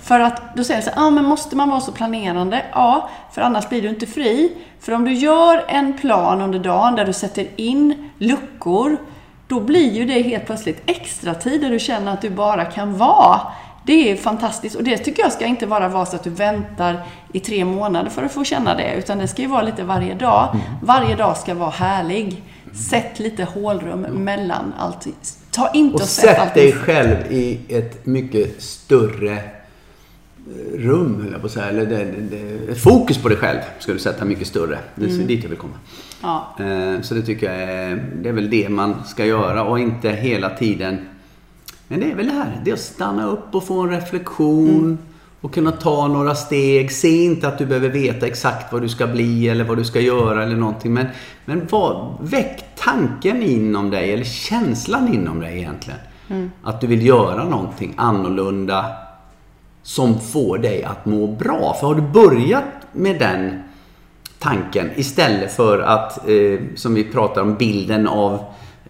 För 0.00 0.20
att 0.20 0.56
då 0.56 0.64
säger 0.64 0.80
jag 0.80 0.94
så 0.94 1.00
här, 1.00 1.06
ah, 1.06 1.10
men 1.10 1.24
måste 1.24 1.56
man 1.56 1.70
vara 1.70 1.80
så 1.80 1.92
planerande? 1.92 2.62
Ja, 2.72 3.10
för 3.32 3.42
annars 3.42 3.68
blir 3.68 3.82
du 3.82 3.88
inte 3.88 4.06
fri. 4.06 4.52
För 4.80 4.92
om 4.92 5.04
du 5.04 5.12
gör 5.12 5.64
en 5.68 5.98
plan 5.98 6.40
under 6.40 6.58
dagen 6.58 6.94
där 6.94 7.04
du 7.04 7.12
sätter 7.12 7.46
in 7.56 8.10
luckor, 8.18 8.96
då 9.48 9.60
blir 9.60 9.92
ju 9.92 10.04
det 10.04 10.22
helt 10.22 10.46
plötsligt 10.46 10.82
extra 10.86 11.34
tid 11.34 11.60
där 11.60 11.70
du 11.70 11.78
känner 11.78 12.12
att 12.12 12.22
du 12.22 12.30
bara 12.30 12.64
kan 12.64 12.98
vara. 12.98 13.40
Det 13.82 14.10
är 14.10 14.16
fantastiskt 14.16 14.76
och 14.76 14.84
det 14.84 14.98
tycker 14.98 15.22
jag 15.22 15.32
ska 15.32 15.46
inte 15.46 15.66
bara 15.66 15.88
vara 15.88 16.06
så 16.06 16.16
att 16.16 16.24
du 16.24 16.30
väntar 16.30 17.02
i 17.32 17.40
tre 17.40 17.64
månader 17.64 18.10
för 18.10 18.22
att 18.22 18.32
få 18.32 18.44
känna 18.44 18.74
det, 18.74 18.94
utan 18.94 19.18
det 19.18 19.28
ska 19.28 19.42
ju 19.42 19.48
vara 19.48 19.62
lite 19.62 19.82
varje 19.84 20.14
dag. 20.14 20.56
Varje 20.82 21.16
dag 21.16 21.36
ska 21.36 21.54
vara 21.54 21.70
härlig. 21.70 22.42
Sätt 22.90 23.18
lite 23.18 23.44
hålrum 23.44 24.00
mellan 24.00 24.74
allt. 24.78 25.06
Ta 25.50 25.70
inte 25.70 25.94
och, 25.94 26.00
Och 26.00 26.06
sätt 26.08 26.36
sätt 26.36 26.54
dig 26.54 26.72
själv 26.72 27.16
i 27.30 27.60
ett 27.68 28.06
mycket 28.06 28.62
större 28.62 29.57
rum, 30.74 31.28
jag 31.32 31.40
på 31.40 31.46
att 31.46 31.52
säga. 31.52 31.66
Eller 31.66 31.86
det, 31.86 32.04
det, 32.30 32.72
ett 32.72 32.82
fokus 32.82 33.18
på 33.18 33.28
dig 33.28 33.38
själv 33.38 33.58
ska 33.78 33.92
du 33.92 33.98
sätta 33.98 34.24
mycket 34.24 34.46
större. 34.46 34.78
Det 34.94 35.04
är 35.04 35.08
dit 35.08 35.42
jag 35.42 35.50
vill 35.50 35.58
komma. 35.58 35.74
Ja. 36.22 36.56
Eh, 36.60 37.00
Så 37.00 37.14
det 37.14 37.22
tycker 37.22 37.52
jag 37.52 37.62
är, 37.62 38.04
det 38.22 38.28
är 38.28 38.32
väl 38.32 38.50
det 38.50 38.68
man 38.68 38.94
ska 39.06 39.24
göra 39.26 39.64
och 39.64 39.78
inte 39.78 40.10
hela 40.10 40.50
tiden 40.50 40.98
Men 41.88 42.00
det 42.00 42.10
är 42.10 42.16
väl 42.16 42.26
det 42.26 42.32
här, 42.32 42.60
det 42.64 42.70
är 42.70 42.74
att 42.74 42.80
stanna 42.80 43.26
upp 43.26 43.54
och 43.54 43.64
få 43.66 43.80
en 43.80 43.90
reflektion 43.90 44.98
och 45.40 45.54
kunna 45.54 45.72
ta 45.72 46.08
några 46.08 46.34
steg. 46.34 46.92
Se 46.92 47.24
inte 47.24 47.48
att 47.48 47.58
du 47.58 47.66
behöver 47.66 47.88
veta 47.88 48.26
exakt 48.26 48.72
vad 48.72 48.82
du 48.82 48.88
ska 48.88 49.06
bli 49.06 49.48
eller 49.48 49.64
vad 49.64 49.76
du 49.76 49.84
ska 49.84 50.00
göra 50.00 50.42
eller 50.44 50.56
någonting. 50.56 50.94
Men, 50.94 51.06
men 51.44 51.66
vad, 51.70 52.16
väck 52.20 52.64
tanken 52.76 53.42
inom 53.42 53.90
dig 53.90 54.12
eller 54.12 54.24
känslan 54.24 55.14
inom 55.14 55.40
dig 55.40 55.58
egentligen. 55.58 56.00
Att 56.62 56.80
du 56.80 56.86
vill 56.86 57.06
göra 57.06 57.44
någonting 57.44 57.94
annorlunda 57.96 58.86
som 59.82 60.20
får 60.20 60.58
dig 60.58 60.84
att 60.84 61.06
må 61.06 61.26
bra. 61.26 61.76
För 61.80 61.86
har 61.86 61.94
du 61.94 62.02
börjat 62.02 62.64
med 62.92 63.18
den 63.18 63.62
tanken 64.38 64.90
istället 64.96 65.52
för 65.52 65.78
att, 65.78 66.28
eh, 66.28 66.60
som 66.74 66.94
vi 66.94 67.04
pratar 67.04 67.42
om, 67.42 67.54
bilden 67.54 68.08
av 68.08 68.34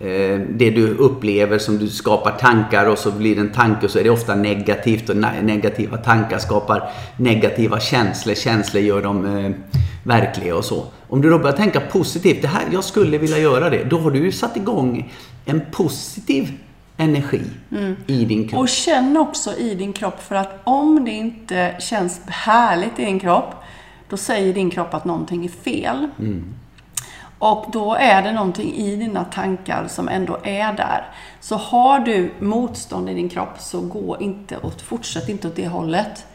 eh, 0.01 0.41
det 0.51 0.71
du 0.71 0.95
upplever 0.95 1.59
som 1.59 1.79
du 1.79 1.89
skapar 1.89 2.31
tankar 2.31 2.87
och 2.87 2.99
så 2.99 3.11
blir 3.11 3.35
det 3.35 3.41
en 3.41 3.53
tanke 3.53 3.87
och 3.87 3.91
så 3.91 3.99
är 3.99 4.05
det 4.05 4.11
ofta 4.11 4.35
negativt 4.35 5.09
och 5.09 5.17
ne- 5.17 5.43
negativa 5.43 5.97
tankar 5.97 6.39
skapar 6.39 6.91
negativa 7.17 7.81
känslor. 7.81 8.35
Känslor 8.35 8.83
gör 8.83 9.03
dem 9.03 9.37
eh, 9.37 9.51
verkliga 10.03 10.57
och 10.57 10.65
så. 10.65 10.85
Om 11.09 11.23
du 11.23 11.31
då 11.31 11.39
börjar 11.39 11.57
tänka 11.57 11.81
positivt, 11.81 12.43
det 12.43 12.49
här, 12.49 12.63
jag 12.73 12.85
skulle 12.85 13.19
vilja 13.19 13.39
göra 13.39 13.71
det. 13.71 13.85
Då 13.85 13.99
har 13.99 14.11
du 14.11 14.19
ju 14.19 14.33
satt 14.33 14.57
igång 14.57 15.13
en 15.45 15.61
positiv 15.73 16.53
energi 16.99 17.43
i 18.07 18.25
din 18.25 18.49
kropp. 18.49 18.61
Och 18.61 18.69
känn 18.69 19.17
också 19.17 19.57
i 19.57 19.75
din 19.75 19.93
kropp, 19.93 20.23
för 20.23 20.35
att 20.35 20.61
om 20.65 21.05
det 21.05 21.11
inte 21.11 21.77
känns 21.81 22.21
härligt 22.27 22.99
i 22.99 23.05
din 23.05 23.21
kropp, 23.21 23.55
då 24.09 24.17
säger 24.17 24.55
din 24.55 24.71
kropp 24.71 24.95
att 24.95 25.05
någonting 25.05 25.45
är 25.45 25.49
fel. 25.49 26.09
Och 27.39 27.67
då 27.73 27.95
är 27.95 28.23
det 28.23 28.33
någonting 28.33 28.75
i 28.75 28.97
dina 28.97 29.25
tankar 29.25 29.87
som 29.89 30.09
ändå 30.09 30.39
är 30.45 30.73
där. 30.73 31.07
Så 31.41 31.57
har 31.57 32.01
du 32.01 32.33
motstånd 32.41 33.11
i 33.11 33.15
din 33.15 33.29
kropp, 33.29 33.59
så 33.59 33.81
gå 33.81 34.17
inte 34.21 34.57
och 34.57 34.81
fortsätt 34.81 35.29
inte 35.29 35.49
åt 35.49 35.57
det 35.57 35.69
hållet. 35.69 36.27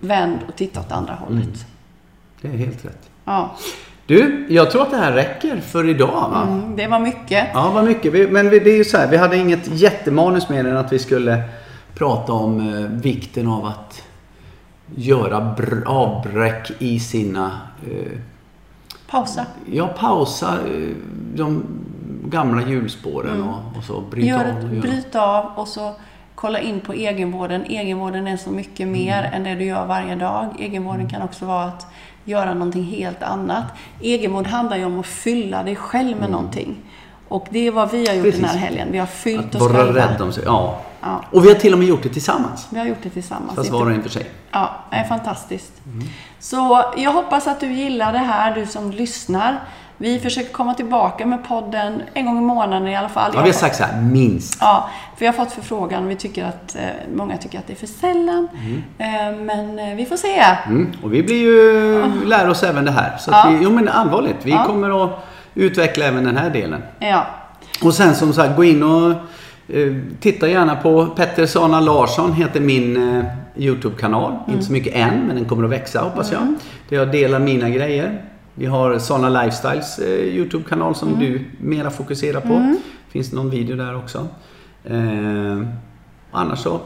Vänd 0.00 0.38
och 0.48 0.56
titta 0.56 0.80
åt 0.80 0.92
andra 0.92 1.14
hållet. 1.14 1.66
Det 2.40 2.48
är 2.48 2.52
helt 2.52 2.84
rätt. 2.84 3.10
Ja, 3.24 3.56
Du, 4.06 4.46
jag 4.48 4.70
tror 4.70 4.82
att 4.82 4.90
det 4.90 4.96
här 4.96 5.12
räcker 5.12 5.56
för 5.60 5.88
idag 5.88 6.28
va? 6.30 6.42
mm, 6.48 6.76
det 6.76 6.86
var 6.86 6.98
mycket. 6.98 7.48
Ja, 7.54 7.70
vad 7.74 7.84
mycket. 7.84 8.12
Vi, 8.12 8.26
men 8.28 8.50
vi, 8.50 8.58
det 8.58 8.70
är 8.70 8.76
ju 8.76 8.84
så 8.84 8.96
här, 8.96 9.08
vi 9.10 9.16
hade 9.16 9.36
inget 9.36 9.68
jättemanus 9.68 10.48
mer 10.48 10.64
än 10.66 10.76
att 10.76 10.92
vi 10.92 10.98
skulle 10.98 11.42
prata 11.94 12.32
om 12.32 12.60
eh, 12.74 12.80
vikten 13.02 13.48
av 13.48 13.64
att 13.64 14.02
göra 14.96 15.54
br- 15.58 15.86
avbräck 15.86 16.70
i 16.78 17.00
sina... 17.00 17.50
Eh, 17.90 18.18
Pausa. 19.10 19.46
ja, 19.72 19.86
pausa 19.98 20.46
eh, 20.66 20.88
de 21.34 21.62
gamla 22.24 22.62
hjulspåren 22.68 23.42
och, 23.42 23.78
och 23.78 23.84
så. 23.84 24.00
Bryta 24.00 24.26
Gör 24.28 24.40
av. 24.40 24.46
ett 24.58 24.64
och 24.64 24.70
göra. 24.70 24.80
bryt 24.82 25.14
av 25.14 25.44
och 25.56 25.68
så 25.68 25.92
kolla 26.34 26.60
in 26.60 26.80
på 26.80 26.92
egenvården. 26.92 27.64
Egenvården 27.64 28.26
är 28.26 28.36
så 28.36 28.50
mycket 28.50 28.88
mer 28.88 29.30
än 29.34 29.44
det 29.44 29.54
du 29.54 29.64
gör 29.64 29.86
varje 29.86 30.14
dag. 30.14 30.46
Egenvården 30.58 31.08
kan 31.08 31.22
också 31.22 31.44
vara 31.46 31.64
att 31.64 31.86
göra 32.26 32.54
någonting 32.54 32.84
helt 32.84 33.22
annat. 33.22 33.64
Egenvård 34.00 34.46
handlar 34.46 34.76
ju 34.76 34.84
om 34.84 35.00
att 35.00 35.06
fylla 35.06 35.62
dig 35.62 35.76
själv 35.76 36.20
med 36.20 36.30
någonting. 36.30 36.76
Och 37.28 37.46
det 37.50 37.66
är 37.66 37.70
vad 37.70 37.90
vi 37.90 38.06
har 38.06 38.14
gjort 38.14 38.24
den 38.24 38.32
här 38.34 38.40
Precis. 38.42 38.60
helgen. 38.60 38.88
Vi 38.92 38.98
har 38.98 39.06
fyllt 39.06 39.46
Att 39.46 39.54
oss 39.54 39.60
vara 39.72 39.72
själva. 39.84 40.00
rädd 40.00 40.20
om 40.20 40.32
sig. 40.32 40.42
Ja. 40.46 40.80
Ja. 41.00 41.22
Och 41.32 41.44
vi 41.44 41.48
har 41.48 41.54
till 41.54 41.72
och 41.72 41.78
med 41.78 41.88
gjort 41.88 42.02
det 42.02 42.08
tillsammans. 42.08 42.66
Vi 42.70 42.78
har 42.78 42.86
gjort 42.86 42.98
det 43.02 43.10
tillsammans. 43.10 43.54
Fast 43.54 43.70
var 43.70 43.86
och 43.86 43.92
en 43.92 44.02
för 44.02 44.10
sig. 44.10 44.30
Ja, 44.50 44.70
det 44.90 44.96
är 44.96 45.04
fantastiskt. 45.04 45.72
Så 46.38 46.84
jag 46.96 47.12
hoppas 47.12 47.46
att 47.46 47.60
du 47.60 47.72
gillar 47.72 48.12
det 48.12 48.18
här, 48.18 48.54
du 48.54 48.66
som 48.66 48.90
lyssnar. 48.90 49.60
Vi 49.98 50.18
försöker 50.18 50.52
komma 50.52 50.74
tillbaka 50.74 51.26
med 51.26 51.44
podden 51.48 52.02
en 52.14 52.26
gång 52.26 52.38
i 52.38 52.40
månaden 52.40 52.88
i 52.88 52.96
alla 52.96 53.08
fall. 53.08 53.30
Ja, 53.34 53.38
Jag 53.38 53.42
vi 53.44 53.48
har 53.48 53.54
sagt 53.54 53.76
så 53.76 53.84
här, 53.84 54.02
minst. 54.02 54.58
Ja, 54.60 54.90
för 55.16 55.24
jag 55.24 55.32
har 55.32 55.44
fått 55.44 55.52
förfrågan 55.54 56.04
och 56.04 56.10
vi 56.10 56.16
tycker 56.16 56.44
att, 56.44 56.76
eh, 56.76 56.82
många 57.14 57.36
tycker 57.36 57.58
att 57.58 57.66
det 57.66 57.72
är 57.72 57.76
för 57.76 57.86
sällan. 57.86 58.48
Eh, 58.98 59.06
men 59.44 59.78
eh, 59.78 59.94
vi 59.96 60.06
får 60.06 60.16
se. 60.16 60.42
Mm. 60.66 60.92
Och 61.02 61.14
vi 61.14 61.22
blir 61.22 61.36
ju, 61.36 62.02
lär 62.24 62.48
oss 62.48 62.62
även 62.62 62.84
det 62.84 62.90
här. 62.90 63.16
Så 63.18 63.30
Ja. 63.30 63.46
vi, 63.50 63.58
jo 63.64 63.70
men 63.70 63.88
allvarligt, 63.88 64.36
vi 64.42 64.50
Ja. 64.50 64.64
kommer 64.64 65.04
att 65.04 65.10
utveckla 65.54 66.04
även 66.04 66.24
den 66.24 66.36
här 66.36 66.50
delen. 66.50 66.82
Ja, 66.98 67.26
Och 67.84 67.94
sen 67.94 68.14
som 68.14 68.32
sagt, 68.32 68.56
gå 68.56 68.64
in 68.64 68.82
och 68.82 69.14
titta 70.20 70.48
gärna 70.48 70.76
på 70.76 71.06
Petter 71.06 71.46
Sana 71.46 71.80
Larsson 71.80 72.32
heter 72.32 72.60
min 72.60 73.24
YouTube-kanal. 73.56 74.36
Inte 74.48 74.64
så 74.64 74.72
mycket 74.72 74.94
än, 74.94 75.20
men 75.26 75.36
den 75.36 75.44
kommer 75.44 75.64
att 75.64 75.70
växa 75.70 76.00
hoppas 76.00 76.32
jag. 76.32 76.40
Där 76.88 76.96
jag 76.96 77.12
delar 77.12 77.38
mina 77.38 77.68
grejer. 77.68 78.22
Vi 78.58 78.66
har 78.66 78.98
Sana 78.98 79.42
Lifestyles 79.42 79.98
eh, 79.98 80.08
YouTube-kanal 80.08 80.94
som 80.94 81.18
du 81.18 81.44
mera 81.60 81.90
fokuserar 81.90 82.40
på. 82.40 82.76
Finns 83.08 83.30
det 83.30 83.36
någon 83.36 83.50
video 83.50 83.76
där 83.76 83.96
också. 83.96 84.28
Eh, 84.84 85.60
annars 86.30 86.58
så, 86.58 86.80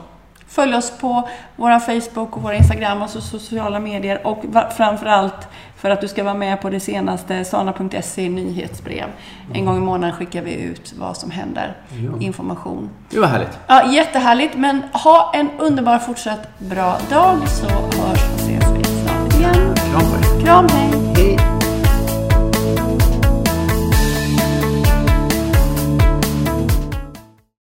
följ 0.50 0.74
oss 0.74 0.92
på 1.00 1.28
vår 1.56 1.78
Facebook 1.78 2.36
och 2.36 2.42
vår 2.42 2.52
Instagram 2.52 3.02
och 3.02 3.10
sociala 3.10 3.80
medier. 3.80 4.26
Och 4.26 4.44
framförallt 4.76 5.48
för 5.76 5.90
att 5.90 6.00
du 6.00 6.08
ska 6.08 6.24
vara 6.24 6.34
med 6.34 6.60
på 6.60 6.70
det 6.70 6.80
senaste 6.80 7.44
sana.se 7.44 8.28
nyhetsbrev. 8.28 9.06
En 9.54 9.64
gång 9.64 9.76
i 9.76 9.80
månaden 9.80 10.16
skickar 10.16 10.42
vi 10.42 10.54
ut 10.54 10.94
vad 10.98 11.16
som 11.16 11.30
händer. 11.30 11.76
Ja. 11.88 12.20
Information. 12.20 12.90
det 13.10 13.20
var 13.20 13.28
härligt. 13.28 13.58
Ja, 13.66 13.92
jättehärligt. 13.92 14.56
Men 14.56 14.82
ha 14.92 15.32
en 15.34 15.50
underbar 15.58 15.98
fortsatt 15.98 16.58
bra 16.58 16.98
dag 17.10 17.48
så 17.48 17.66
hörs 17.68 18.30
och 18.34 18.40
ses 18.40 18.64
vi 18.78 18.84
snart 18.84 19.34
igen. 19.34 19.74
Kram 19.74 20.00
på 20.00 20.16
er. 20.16 20.44
Kram, 20.44 20.66
hej! 20.68 20.99